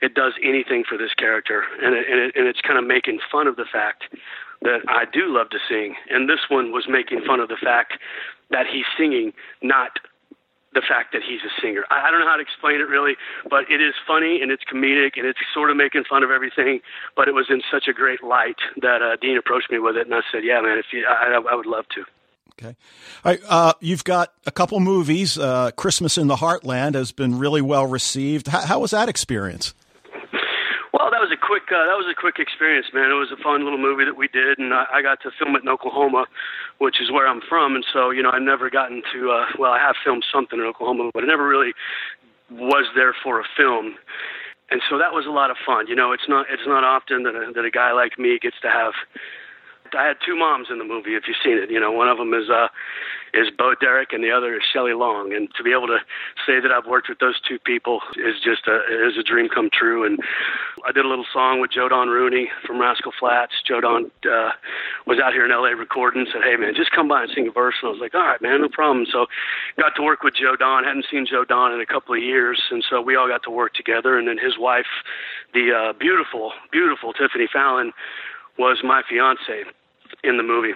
it 0.00 0.14
does 0.14 0.32
anything 0.42 0.84
for 0.88 0.96
this 0.96 1.12
character, 1.14 1.64
and 1.82 1.94
it, 1.94 2.06
and, 2.08 2.20
it, 2.20 2.36
and 2.36 2.46
it's 2.46 2.60
kind 2.60 2.78
of 2.78 2.86
making 2.86 3.18
fun 3.30 3.46
of 3.46 3.56
the 3.56 3.66
fact 3.70 4.04
that 4.62 4.80
I 4.88 5.04
do 5.04 5.26
love 5.28 5.50
to 5.50 5.58
sing, 5.68 5.94
and 6.10 6.28
this 6.28 6.40
one 6.48 6.72
was 6.72 6.86
making 6.88 7.22
fun 7.26 7.40
of 7.40 7.48
the 7.48 7.58
fact 7.62 7.94
that 8.50 8.66
he's 8.66 8.86
singing, 8.96 9.32
not 9.62 9.98
the 10.74 10.82
fact 10.86 11.12
that 11.12 11.22
he's 11.22 11.40
a 11.40 11.52
singer. 11.60 11.84
I, 11.90 12.08
I 12.08 12.10
don't 12.10 12.20
know 12.20 12.28
how 12.28 12.36
to 12.36 12.42
explain 12.42 12.80
it 12.80 12.88
really, 12.88 13.16
but 13.48 13.70
it 13.70 13.80
is 13.80 13.94
funny 14.06 14.40
and 14.42 14.50
it's 14.50 14.64
comedic 14.64 15.16
and 15.16 15.26
it's 15.26 15.38
sort 15.54 15.70
of 15.70 15.76
making 15.76 16.04
fun 16.04 16.22
of 16.22 16.30
everything. 16.30 16.80
But 17.16 17.28
it 17.28 17.34
was 17.34 17.46
in 17.50 17.62
such 17.70 17.88
a 17.88 17.92
great 17.92 18.22
light 18.22 18.58
that 18.82 19.02
uh, 19.02 19.16
Dean 19.20 19.36
approached 19.36 19.70
me 19.70 19.78
with 19.78 19.96
it, 19.96 20.06
and 20.06 20.14
I 20.14 20.20
said, 20.30 20.44
"Yeah, 20.44 20.60
man, 20.60 20.78
if 20.78 20.86
you, 20.92 21.06
I, 21.06 21.40
I 21.40 21.54
would 21.54 21.66
love 21.66 21.86
to." 21.94 22.04
Okay. 22.60 22.74
All 23.24 23.32
right, 23.32 23.40
uh, 23.48 23.72
you've 23.80 24.02
got 24.02 24.32
a 24.44 24.50
couple 24.50 24.80
movies. 24.80 25.38
Uh, 25.38 25.70
Christmas 25.72 26.18
in 26.18 26.26
the 26.26 26.36
Heartland 26.36 26.94
has 26.94 27.12
been 27.12 27.38
really 27.38 27.62
well 27.62 27.86
received. 27.86 28.48
How, 28.48 28.62
how 28.62 28.80
was 28.80 28.90
that 28.90 29.08
experience? 29.08 29.74
Well, 30.92 31.10
that 31.12 31.20
was 31.20 31.30
a 31.30 31.36
quick 31.36 31.70
uh, 31.70 31.86
that 31.86 31.94
was 31.94 32.06
a 32.10 32.18
quick 32.18 32.40
experience, 32.40 32.86
man. 32.92 33.10
It 33.10 33.14
was 33.14 33.30
a 33.30 33.40
fun 33.40 33.62
little 33.62 33.78
movie 33.78 34.04
that 34.04 34.16
we 34.16 34.26
did, 34.26 34.58
and 34.58 34.74
I, 34.74 34.86
I 34.94 35.02
got 35.02 35.20
to 35.22 35.30
film 35.38 35.54
it 35.54 35.62
in 35.62 35.68
Oklahoma, 35.68 36.26
which 36.78 37.00
is 37.00 37.10
where 37.10 37.26
I'm 37.26 37.40
from. 37.48 37.74
And 37.74 37.84
so, 37.92 38.10
you 38.10 38.22
know, 38.22 38.30
I've 38.30 38.42
never 38.42 38.70
gotten 38.70 39.02
to. 39.12 39.30
Uh, 39.30 39.46
well, 39.58 39.72
I 39.72 39.78
have 39.78 39.96
filmed 40.02 40.24
something 40.32 40.58
in 40.58 40.64
Oklahoma, 40.64 41.10
but 41.12 41.24
I 41.24 41.26
never 41.26 41.46
really 41.46 41.72
was 42.50 42.86
there 42.94 43.14
for 43.22 43.40
a 43.40 43.44
film. 43.56 43.96
And 44.70 44.82
so 44.88 44.98
that 44.98 45.12
was 45.12 45.26
a 45.26 45.30
lot 45.30 45.50
of 45.50 45.56
fun. 45.64 45.86
You 45.86 45.96
know, 45.96 46.12
it's 46.12 46.28
not 46.28 46.46
it's 46.50 46.66
not 46.66 46.84
often 46.84 47.22
that 47.24 47.34
a, 47.34 47.52
that 47.54 47.64
a 47.64 47.70
guy 47.70 47.92
like 47.92 48.18
me 48.18 48.38
gets 48.40 48.56
to 48.62 48.68
have 48.68 48.92
I 49.94 50.06
had 50.06 50.16
two 50.24 50.36
moms 50.36 50.68
in 50.70 50.78
the 50.78 50.84
movie. 50.84 51.14
If 51.14 51.24
you've 51.26 51.36
seen 51.42 51.58
it, 51.58 51.70
you 51.70 51.80
know 51.80 51.92
one 51.92 52.08
of 52.08 52.18
them 52.18 52.34
is 52.34 52.50
uh, 52.50 52.68
is 53.32 53.48
Bo 53.56 53.74
Derek, 53.80 54.12
and 54.12 54.22
the 54.22 54.30
other 54.30 54.54
is 54.54 54.62
Shelley 54.72 54.94
Long. 54.94 55.32
And 55.32 55.48
to 55.56 55.62
be 55.62 55.72
able 55.72 55.86
to 55.86 55.98
say 56.46 56.60
that 56.60 56.70
I've 56.70 56.86
worked 56.86 57.08
with 57.08 57.18
those 57.18 57.40
two 57.40 57.58
people 57.58 58.00
is 58.16 58.36
just 58.42 58.66
a 58.66 58.80
is 59.08 59.16
a 59.18 59.22
dream 59.22 59.48
come 59.48 59.70
true. 59.72 60.04
And 60.04 60.18
I 60.86 60.92
did 60.92 61.04
a 61.04 61.08
little 61.08 61.26
song 61.32 61.60
with 61.60 61.70
Joe 61.70 61.88
Don 61.88 62.08
Rooney 62.08 62.50
from 62.66 62.80
Rascal 62.80 63.12
Flatts. 63.18 63.54
Joe 63.66 63.80
Don 63.80 64.10
uh, 64.24 64.50
was 65.06 65.18
out 65.18 65.32
here 65.32 65.44
in 65.44 65.52
L.A. 65.52 65.74
recording. 65.74 66.26
Said, 66.32 66.42
"Hey 66.42 66.56
man, 66.56 66.74
just 66.74 66.90
come 66.90 67.08
by 67.08 67.22
and 67.22 67.30
sing 67.34 67.48
a 67.48 67.52
verse." 67.52 67.74
And 67.82 67.88
I 67.88 67.92
was 67.92 68.00
like, 68.00 68.14
"All 68.14 68.26
right, 68.26 68.40
man, 68.40 68.60
no 68.60 68.68
problem." 68.68 69.06
So 69.10 69.26
got 69.76 69.94
to 69.96 70.02
work 70.02 70.22
with 70.22 70.34
Joe 70.34 70.56
Don. 70.56 70.84
Hadn't 70.84 71.06
seen 71.10 71.26
Joe 71.26 71.44
Don 71.44 71.72
in 71.72 71.80
a 71.80 71.86
couple 71.86 72.14
of 72.14 72.22
years, 72.22 72.60
and 72.70 72.84
so 72.88 73.00
we 73.00 73.16
all 73.16 73.28
got 73.28 73.42
to 73.44 73.50
work 73.50 73.74
together. 73.74 74.18
And 74.18 74.28
then 74.28 74.38
his 74.38 74.58
wife, 74.58 74.90
the 75.54 75.72
uh, 75.72 75.92
beautiful, 75.98 76.52
beautiful 76.72 77.12
Tiffany 77.12 77.48
Fallon 77.52 77.92
was 78.58 78.78
my 78.82 79.02
fiance 79.08 79.64
in 80.24 80.36
the 80.36 80.42
movie. 80.42 80.74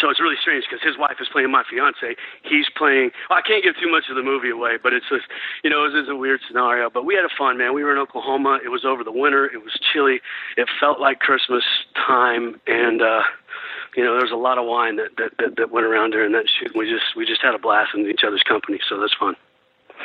So 0.00 0.10
it's 0.10 0.20
really 0.20 0.36
strange 0.40 0.64
because 0.68 0.82
his 0.82 0.98
wife 0.98 1.16
is 1.20 1.28
playing 1.30 1.50
my 1.50 1.62
fiance. 1.70 2.18
He's 2.42 2.66
playing. 2.76 3.12
Well, 3.30 3.38
I 3.38 3.42
can't 3.46 3.62
give 3.62 3.78
too 3.78 3.90
much 3.90 4.10
of 4.10 4.16
the 4.16 4.22
movie 4.22 4.50
away, 4.50 4.82
but 4.82 4.92
it's 4.92 5.06
just, 5.08 5.30
you 5.62 5.70
know, 5.70 5.86
it 5.86 5.94
was, 5.94 6.08
a 6.08 6.16
weird 6.16 6.40
scenario. 6.46 6.90
But 6.90 7.04
we 7.04 7.14
had 7.14 7.24
a 7.24 7.32
fun, 7.38 7.56
man. 7.56 7.72
We 7.72 7.84
were 7.84 7.92
in 7.92 7.98
Oklahoma. 7.98 8.58
It 8.64 8.68
was 8.68 8.84
over 8.84 9.04
the 9.04 9.12
winter. 9.12 9.46
It 9.46 9.62
was 9.62 9.78
chilly. 9.92 10.20
It 10.56 10.68
felt 10.80 11.00
like 11.00 11.20
Christmas 11.20 11.62
time, 11.94 12.60
and 12.66 13.00
uh, 13.00 13.22
you 13.96 14.04
know, 14.04 14.12
there 14.12 14.22
was 14.22 14.32
a 14.32 14.36
lot 14.36 14.58
of 14.58 14.66
wine 14.66 14.96
that 14.96 15.16
that 15.18 15.32
that, 15.38 15.56
that 15.56 15.70
went 15.70 15.86
around 15.86 16.10
during 16.10 16.32
that 16.32 16.46
shoot. 16.50 16.74
We 16.74 16.90
just 16.90 17.16
we 17.16 17.24
just 17.24 17.42
had 17.42 17.54
a 17.54 17.58
blast 17.58 17.94
in 17.94 18.06
each 18.06 18.22
other's 18.26 18.42
company, 18.42 18.80
so 18.88 18.98
that's 19.00 19.14
fun. 19.14 19.34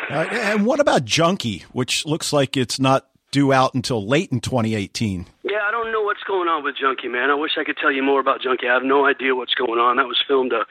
Uh, 0.09 0.27
and 0.31 0.65
what 0.65 0.79
about 0.79 1.05
Junkie, 1.05 1.65
which 1.71 2.05
looks 2.05 2.31
like 2.31 2.55
it's 2.55 2.79
not 2.79 3.07
due 3.31 3.53
out 3.53 3.73
until 3.73 4.05
late 4.05 4.31
in 4.31 4.41
2018? 4.41 5.25
Yeah, 5.43 5.59
I 5.67 5.71
don't 5.71 5.91
know 5.91 6.00
what's 6.11 6.23
going 6.23 6.49
on 6.49 6.61
with 6.61 6.75
Junkie, 6.75 7.07
man. 7.07 7.29
I 7.29 7.35
wish 7.35 7.51
I 7.57 7.63
could 7.63 7.77
tell 7.77 7.89
you 7.89 8.03
more 8.03 8.19
about 8.19 8.41
Junkie. 8.41 8.67
I 8.67 8.73
have 8.73 8.83
no 8.83 9.05
idea 9.05 9.33
what's 9.33 9.53
going 9.53 9.79
on. 9.79 9.95
That 9.95 10.07
was 10.07 10.21
filmed 10.27 10.51
a 10.51 10.65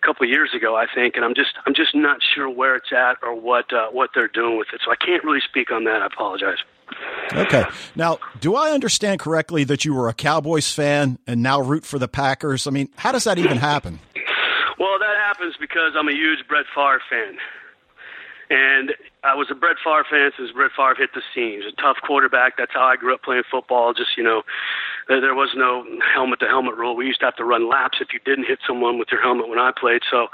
couple 0.00 0.24
of 0.24 0.30
years 0.30 0.54
ago, 0.56 0.76
I 0.76 0.86
think, 0.94 1.14
and 1.14 1.26
I'm 1.26 1.34
just 1.34 1.50
I'm 1.66 1.74
just 1.74 1.94
not 1.94 2.20
sure 2.34 2.48
where 2.48 2.74
it's 2.74 2.90
at 2.90 3.18
or 3.22 3.38
what 3.38 3.70
uh, 3.70 3.90
what 3.90 4.10
they're 4.14 4.28
doing 4.28 4.56
with 4.56 4.68
it. 4.72 4.80
So 4.82 4.90
I 4.90 4.96
can't 4.96 5.22
really 5.24 5.42
speak 5.46 5.70
on 5.70 5.84
that. 5.84 6.00
I 6.00 6.06
apologize. 6.06 6.56
Okay. 7.34 7.64
Now, 7.96 8.16
do 8.40 8.56
I 8.56 8.70
understand 8.70 9.20
correctly 9.20 9.62
that 9.64 9.84
you 9.84 9.92
were 9.92 10.08
a 10.08 10.14
Cowboys 10.14 10.72
fan 10.72 11.18
and 11.26 11.42
now 11.42 11.60
root 11.60 11.84
for 11.84 11.98
the 11.98 12.08
Packers? 12.08 12.66
I 12.66 12.70
mean, 12.70 12.88
how 12.96 13.12
does 13.12 13.24
that 13.24 13.36
even 13.36 13.58
happen? 13.58 13.98
Well, 14.78 14.98
that 14.98 15.16
happens 15.22 15.54
because 15.60 15.92
I'm 15.98 16.08
a 16.08 16.12
huge 16.12 16.48
Brett 16.48 16.64
Favre 16.74 17.02
fan. 17.10 17.36
And 18.48 18.94
I 19.24 19.34
was 19.34 19.48
a 19.50 19.54
Brett 19.54 19.76
Favre 19.82 20.06
fan 20.08 20.30
since 20.36 20.52
Brett 20.52 20.70
Favre 20.76 20.94
hit 20.94 21.10
the 21.14 21.22
scene. 21.34 21.58
He 21.58 21.66
was 21.66 21.72
a 21.72 21.82
tough 21.82 21.98
quarterback. 22.06 22.56
That's 22.56 22.72
how 22.72 22.86
I 22.86 22.96
grew 22.96 23.14
up 23.14 23.22
playing 23.22 23.42
football. 23.50 23.92
Just, 23.92 24.16
you 24.16 24.22
know, 24.22 24.42
there 25.08 25.34
was 25.34 25.50
no 25.56 25.82
helmet 26.14 26.38
to 26.40 26.46
helmet 26.46 26.76
rule. 26.76 26.94
We 26.94 27.06
used 27.06 27.20
to 27.20 27.26
have 27.26 27.36
to 27.36 27.44
run 27.44 27.68
laps 27.68 27.98
if 28.00 28.12
you 28.12 28.20
didn't 28.24 28.46
hit 28.46 28.60
someone 28.66 28.98
with 28.98 29.08
your 29.10 29.20
helmet 29.20 29.48
when 29.48 29.58
I 29.58 29.72
played. 29.74 30.02
So, 30.08 30.28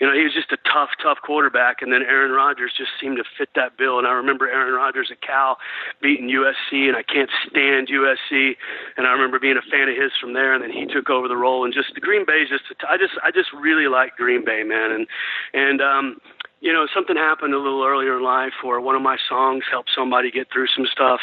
you 0.00 0.06
know, 0.06 0.14
he 0.14 0.24
was 0.24 0.32
just 0.32 0.52
a 0.52 0.58
tough, 0.64 0.90
tough 1.02 1.18
quarterback. 1.20 1.82
And 1.82 1.92
then 1.92 2.02
Aaron 2.02 2.32
Rodgers 2.32 2.72
just 2.76 2.96
seemed 3.00 3.18
to 3.18 3.24
fit 3.36 3.50
that 3.56 3.76
bill. 3.76 3.98
And 3.98 4.06
I 4.06 4.12
remember 4.12 4.48
Aaron 4.48 4.72
Rodgers 4.72 5.08
at 5.10 5.20
Cal 5.20 5.58
beating 6.00 6.30
USC, 6.32 6.88
and 6.88 6.96
I 6.96 7.02
can't 7.02 7.30
stand 7.50 7.88
USC. 7.88 8.56
And 8.96 9.06
I 9.06 9.12
remember 9.12 9.38
being 9.38 9.58
a 9.58 9.70
fan 9.70 9.88
of 9.88 9.96
his 10.00 10.12
from 10.20 10.32
there. 10.32 10.54
And 10.54 10.62
then 10.62 10.72
he 10.72 10.86
took 10.86 11.10
over 11.10 11.28
the 11.28 11.36
role. 11.36 11.64
And 11.64 11.74
just 11.74 11.92
the 11.94 12.00
Green 12.00 12.24
Bay 12.24 12.46
is 12.46 12.48
just, 12.48 12.64
I 12.88 12.96
just, 12.96 13.14
I 13.22 13.30
just 13.30 13.52
really 13.52 13.88
like 13.88 14.16
Green 14.16 14.44
Bay, 14.44 14.62
man. 14.64 14.92
And 14.92 15.06
and 15.52 15.80
um, 15.82 16.20
you 16.64 16.72
know, 16.72 16.86
something 16.94 17.14
happened 17.14 17.52
a 17.52 17.58
little 17.58 17.84
earlier 17.84 18.16
in 18.16 18.22
life 18.24 18.54
where 18.62 18.80
one 18.80 18.96
of 18.96 19.02
my 19.02 19.18
songs 19.28 19.64
helped 19.70 19.90
somebody 19.94 20.30
get 20.30 20.48
through 20.50 20.66
some 20.74 20.86
stuff, 20.90 21.20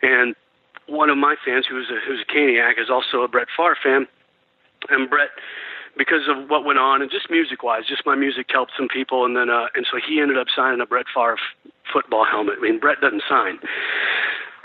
and 0.00 0.34
one 0.86 1.10
of 1.10 1.18
my 1.18 1.36
fans, 1.44 1.66
who's 1.68 1.90
a 1.90 2.00
who's 2.08 2.24
a 2.26 2.32
Kaniac, 2.32 2.80
is 2.80 2.88
also 2.88 3.20
a 3.20 3.28
Brett 3.28 3.48
Favre 3.54 3.76
fan, 3.82 4.08
and 4.88 5.10
Brett. 5.10 5.28
Because 5.96 6.28
of 6.28 6.48
what 6.48 6.64
went 6.64 6.78
on, 6.78 7.02
and 7.02 7.10
just 7.10 7.28
music-wise, 7.28 7.82
just 7.88 8.06
my 8.06 8.14
music 8.14 8.46
helped 8.48 8.70
some 8.78 8.86
people, 8.86 9.24
and 9.26 9.36
then 9.36 9.50
uh, 9.50 9.66
and 9.74 9.84
so 9.90 9.98
he 9.98 10.20
ended 10.20 10.38
up 10.38 10.46
signing 10.54 10.80
a 10.80 10.86
Brett 10.86 11.06
Favre 11.12 11.36
football 11.92 12.24
helmet. 12.24 12.54
I 12.58 12.62
mean, 12.62 12.78
Brett 12.78 13.00
doesn't 13.00 13.24
sign, 13.28 13.58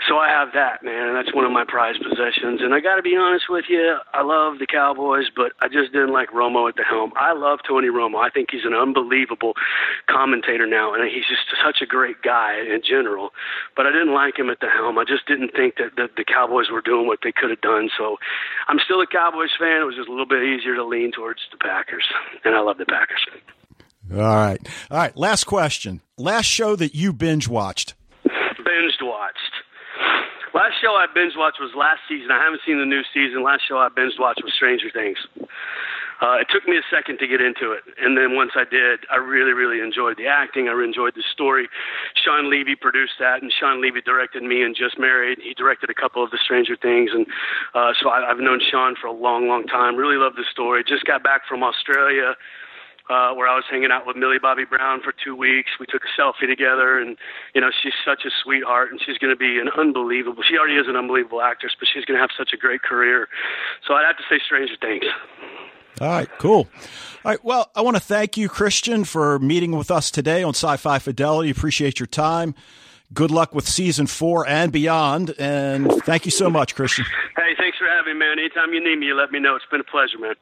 so 0.08 0.18
I 0.18 0.28
have 0.28 0.52
that, 0.52 0.82
man, 0.82 1.08
and 1.08 1.16
that's 1.16 1.34
one 1.34 1.44
of 1.44 1.52
my 1.52 1.64
prized 1.66 2.02
possessions. 2.02 2.60
And 2.60 2.74
I 2.74 2.80
got 2.80 2.96
to 2.96 3.02
be 3.02 3.16
honest 3.16 3.46
with 3.48 3.64
you, 3.68 3.96
I 4.12 4.22
love 4.22 4.58
the 4.58 4.66
Cowboys, 4.66 5.26
but 5.34 5.52
I 5.60 5.68
just 5.68 5.92
didn't 5.92 6.12
like 6.12 6.30
Romo 6.30 6.68
at 6.68 6.76
the 6.76 6.84
helm. 6.84 7.12
I 7.16 7.32
love 7.32 7.60
Tony 7.66 7.88
Romo. 7.88 8.20
I 8.20 8.28
think 8.28 8.50
he's 8.52 8.64
an 8.64 8.74
unbelievable 8.74 9.54
commentator 10.06 10.66
now, 10.66 10.92
and 10.92 11.02
he's 11.08 11.24
just 11.24 11.48
such 11.64 11.80
a 11.80 11.86
great 11.86 12.20
guy 12.22 12.60
in 12.60 12.82
general. 12.86 13.30
But 13.76 13.86
I 13.86 13.92
didn't 13.92 14.12
like 14.12 14.38
him 14.38 14.50
at 14.50 14.60
the 14.60 14.68
helm. 14.68 14.98
I 14.98 15.04
just 15.04 15.26
didn't 15.26 15.52
think 15.56 15.76
that, 15.76 15.96
that 15.96 16.16
the 16.16 16.24
Cowboys 16.24 16.68
were 16.70 16.82
doing 16.82 17.06
what 17.06 17.20
they 17.22 17.32
could 17.32 17.50
have 17.50 17.62
done. 17.62 17.88
So 17.96 18.18
I'm 18.68 18.78
still 18.84 19.00
a 19.00 19.06
Cowboys 19.06 19.56
fan. 19.58 19.80
It 19.80 19.84
was 19.84 19.96
just 19.96 20.08
a 20.08 20.12
little 20.12 20.28
bit 20.28 20.42
easier 20.42 20.74
to 20.74 20.84
lean 20.84 21.12
towards 21.12 21.40
the 21.50 21.58
Packers, 21.58 22.04
and 22.44 22.54
I 22.54 22.60
love 22.60 22.76
the 22.78 22.86
Packers. 22.86 23.24
All 24.12 24.18
right, 24.18 24.60
all 24.90 24.98
right. 24.98 25.16
Last 25.16 25.44
question. 25.44 26.02
Last 26.18 26.44
show 26.44 26.76
that 26.76 26.94
you 26.94 27.14
binge 27.14 27.48
watched. 27.48 27.94
Binge 28.24 28.98
watched. 29.00 29.43
Last 30.54 30.78
show 30.80 30.94
I 30.94 31.10
binge 31.10 31.34
watched 31.34 31.58
was 31.58 31.74
last 31.74 32.06
season. 32.06 32.30
I 32.30 32.38
haven't 32.38 32.62
seen 32.64 32.78
the 32.78 32.86
new 32.86 33.02
season. 33.12 33.42
Last 33.42 33.66
show 33.66 33.78
I 33.78 33.90
binge 33.90 34.14
watched 34.18 34.38
was 34.46 34.54
Stranger 34.54 34.86
Things. 34.94 35.18
Uh, 36.22 36.38
it 36.38 36.46
took 36.48 36.62
me 36.70 36.78
a 36.78 36.86
second 36.94 37.18
to 37.18 37.26
get 37.26 37.42
into 37.42 37.74
it, 37.74 37.82
and 37.98 38.16
then 38.16 38.38
once 38.38 38.52
I 38.54 38.62
did, 38.62 39.02
I 39.10 39.16
really, 39.18 39.50
really 39.50 39.82
enjoyed 39.82 40.16
the 40.16 40.30
acting. 40.30 40.70
I 40.70 40.72
enjoyed 40.78 41.18
the 41.18 41.26
story. 41.34 41.68
Shawn 42.14 42.48
Levy 42.48 42.76
produced 42.76 43.18
that, 43.18 43.42
and 43.42 43.50
Shawn 43.50 43.82
Levy 43.82 44.00
directed 44.00 44.44
me 44.44 44.62
and 44.62 44.78
Just 44.78 44.96
Married. 44.96 45.42
He 45.42 45.54
directed 45.54 45.90
a 45.90 45.94
couple 45.94 46.22
of 46.22 46.30
the 46.30 46.38
Stranger 46.38 46.76
Things, 46.78 47.10
and 47.12 47.26
uh, 47.74 47.92
so 48.00 48.08
I, 48.08 48.30
I've 48.30 48.38
known 48.38 48.60
Shawn 48.62 48.94
for 48.94 49.08
a 49.08 49.12
long, 49.12 49.48
long 49.48 49.66
time. 49.66 49.96
Really 49.96 50.16
love 50.16 50.38
the 50.38 50.46
story. 50.50 50.84
Just 50.86 51.04
got 51.04 51.24
back 51.24 51.42
from 51.50 51.64
Australia 51.64 52.38
uh, 53.10 53.34
where 53.34 53.48
I 53.48 53.54
was 53.54 53.64
hanging 53.70 53.90
out 53.90 54.06
with 54.06 54.16
Millie 54.16 54.38
Bobby 54.40 54.64
Brown 54.64 55.00
for 55.02 55.12
two 55.12 55.36
weeks. 55.36 55.70
We 55.78 55.86
took 55.86 56.02
a 56.04 56.20
selfie 56.20 56.48
together, 56.48 56.98
and 56.98 57.16
you 57.54 57.60
know 57.60 57.70
she's 57.82 57.92
such 58.04 58.24
a 58.24 58.30
sweetheart, 58.42 58.90
and 58.90 59.00
she's 59.04 59.18
going 59.18 59.32
to 59.32 59.36
be 59.36 59.58
an 59.58 59.68
unbelievable. 59.76 60.42
She 60.42 60.56
already 60.56 60.76
is 60.76 60.88
an 60.88 60.96
unbelievable 60.96 61.42
actress, 61.42 61.72
but 61.78 61.88
she's 61.92 62.04
going 62.04 62.16
to 62.16 62.20
have 62.20 62.30
such 62.36 62.52
a 62.52 62.56
great 62.56 62.82
career. 62.82 63.28
So 63.86 63.94
I'd 63.94 64.06
have 64.06 64.16
to 64.16 64.24
say 64.28 64.40
Stranger 64.44 64.76
Things. 64.80 65.04
All 66.00 66.08
right, 66.08 66.28
cool. 66.38 66.66
All 67.24 67.30
right, 67.32 67.44
well, 67.44 67.70
I 67.76 67.82
want 67.82 67.96
to 67.96 68.02
thank 68.02 68.36
you, 68.36 68.48
Christian, 68.48 69.04
for 69.04 69.38
meeting 69.38 69.72
with 69.72 69.90
us 69.90 70.10
today 70.10 70.42
on 70.42 70.50
Sci-Fi 70.50 70.98
Fidelity. 70.98 71.50
Appreciate 71.50 72.00
your 72.00 72.08
time. 72.08 72.54
Good 73.12 73.30
luck 73.30 73.54
with 73.54 73.68
season 73.68 74.08
four 74.08 74.48
and 74.48 74.72
beyond, 74.72 75.34
and 75.38 75.92
thank 76.02 76.24
you 76.24 76.32
so 76.32 76.50
much, 76.50 76.74
Christian. 76.74 77.04
Hey, 77.36 77.54
thanks 77.56 77.78
for 77.78 77.86
having 77.86 78.14
me, 78.14 78.18
man. 78.18 78.38
Anytime 78.38 78.72
you 78.72 78.82
need 78.82 78.98
me, 78.98 79.06
you 79.06 79.14
let 79.14 79.30
me 79.30 79.38
know. 79.38 79.54
It's 79.54 79.64
been 79.70 79.80
a 79.80 79.84
pleasure, 79.84 80.18
man. 80.18 80.34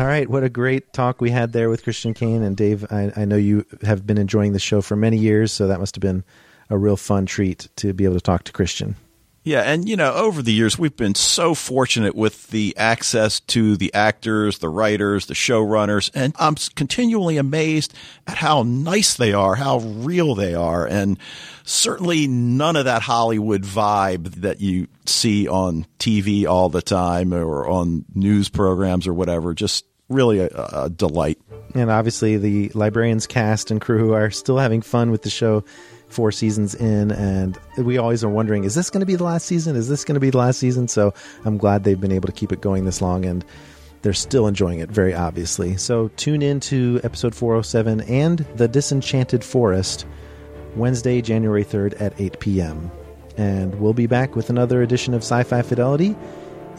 All 0.00 0.06
right, 0.06 0.26
what 0.26 0.42
a 0.42 0.48
great 0.48 0.94
talk 0.94 1.20
we 1.20 1.30
had 1.30 1.52
there 1.52 1.68
with 1.68 1.82
Christian 1.82 2.14
Kane 2.14 2.42
and 2.42 2.56
Dave. 2.56 2.86
I, 2.90 3.12
I, 3.14 3.24
know 3.26 3.36
you 3.36 3.66
have 3.82 4.06
been 4.06 4.16
enjoying 4.16 4.54
the 4.54 4.58
show 4.58 4.80
for 4.80 4.96
many 4.96 5.18
years, 5.18 5.52
so 5.52 5.66
that 5.66 5.78
must 5.78 5.94
have 5.94 6.00
been 6.00 6.24
a 6.70 6.78
real 6.78 6.96
fun 6.96 7.26
treat 7.26 7.68
to 7.76 7.92
be 7.92 8.06
able 8.06 8.14
to 8.14 8.22
talk 8.22 8.44
to 8.44 8.52
Christian. 8.52 8.96
Yeah, 9.42 9.60
and 9.60 9.86
you 9.86 9.96
know, 9.96 10.14
over 10.14 10.40
the 10.40 10.54
years, 10.54 10.78
we've 10.78 10.96
been 10.96 11.14
so 11.14 11.54
fortunate 11.54 12.14
with 12.14 12.48
the 12.48 12.74
access 12.78 13.40
to 13.40 13.76
the 13.76 13.92
actors, 13.92 14.58
the 14.58 14.70
writers, 14.70 15.26
the 15.26 15.34
showrunners, 15.34 16.10
and 16.14 16.34
I'm 16.38 16.54
continually 16.74 17.36
amazed 17.36 17.92
at 18.26 18.38
how 18.38 18.62
nice 18.62 19.16
they 19.16 19.34
are, 19.34 19.54
how 19.54 19.80
real 19.80 20.34
they 20.34 20.54
are, 20.54 20.86
and 20.86 21.18
certainly 21.64 22.26
none 22.26 22.76
of 22.76 22.86
that 22.86 23.02
Hollywood 23.02 23.64
vibe 23.64 24.36
that 24.36 24.62
you 24.62 24.88
see 25.04 25.46
on 25.46 25.84
TV 25.98 26.46
all 26.46 26.70
the 26.70 26.82
time 26.82 27.34
or 27.34 27.68
on 27.68 28.06
news 28.14 28.48
programs 28.48 29.06
or 29.06 29.12
whatever. 29.12 29.52
Just 29.52 29.84
really 30.10 30.40
a, 30.40 30.48
a 30.48 30.90
delight. 30.90 31.38
And 31.74 31.90
obviously, 31.90 32.36
the 32.36 32.70
librarians 32.74 33.26
cast 33.26 33.70
and 33.70 33.80
crew 33.80 34.12
are 34.12 34.30
still 34.30 34.58
having 34.58 34.82
fun 34.82 35.10
with 35.10 35.22
the 35.22 35.30
show 35.30 35.64
four 36.08 36.32
seasons 36.32 36.74
in, 36.74 37.12
and 37.12 37.56
we 37.78 37.96
always 37.96 38.22
are 38.24 38.28
wondering, 38.28 38.64
is 38.64 38.74
this 38.74 38.90
going 38.90 39.00
to 39.00 39.06
be 39.06 39.14
the 39.14 39.24
last 39.24 39.46
season? 39.46 39.76
Is 39.76 39.88
this 39.88 40.04
going 40.04 40.14
to 40.14 40.20
be 40.20 40.30
the 40.30 40.38
last 40.38 40.58
season? 40.58 40.88
So 40.88 41.14
I'm 41.44 41.56
glad 41.56 41.84
they've 41.84 42.00
been 42.00 42.12
able 42.12 42.26
to 42.26 42.32
keep 42.32 42.52
it 42.52 42.60
going 42.60 42.84
this 42.84 43.00
long, 43.00 43.24
and 43.24 43.44
they're 44.02 44.12
still 44.12 44.46
enjoying 44.46 44.80
it 44.80 44.90
very 44.90 45.14
obviously. 45.14 45.76
So 45.76 46.08
tune 46.16 46.42
in 46.42 46.60
to 46.60 47.00
episode 47.04 47.34
407 47.34 48.00
and 48.02 48.38
The 48.56 48.68
Disenchanted 48.68 49.44
Forest 49.44 50.06
Wednesday, 50.76 51.20
January 51.20 51.64
3rd 51.64 52.00
at 52.00 52.20
8 52.20 52.40
p.m. 52.40 52.90
And 53.36 53.80
we'll 53.80 53.92
be 53.92 54.06
back 54.06 54.36
with 54.36 54.50
another 54.50 54.82
edition 54.82 55.14
of 55.14 55.22
Sci 55.22 55.42
Fi 55.44 55.62
Fidelity 55.62 56.16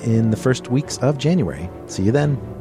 in 0.04 0.32
the 0.32 0.38
first 0.38 0.70
weeks 0.70 0.98
of 1.00 1.18
January. 1.18 1.70
See 1.88 2.04
you 2.04 2.12
then. 2.12 2.61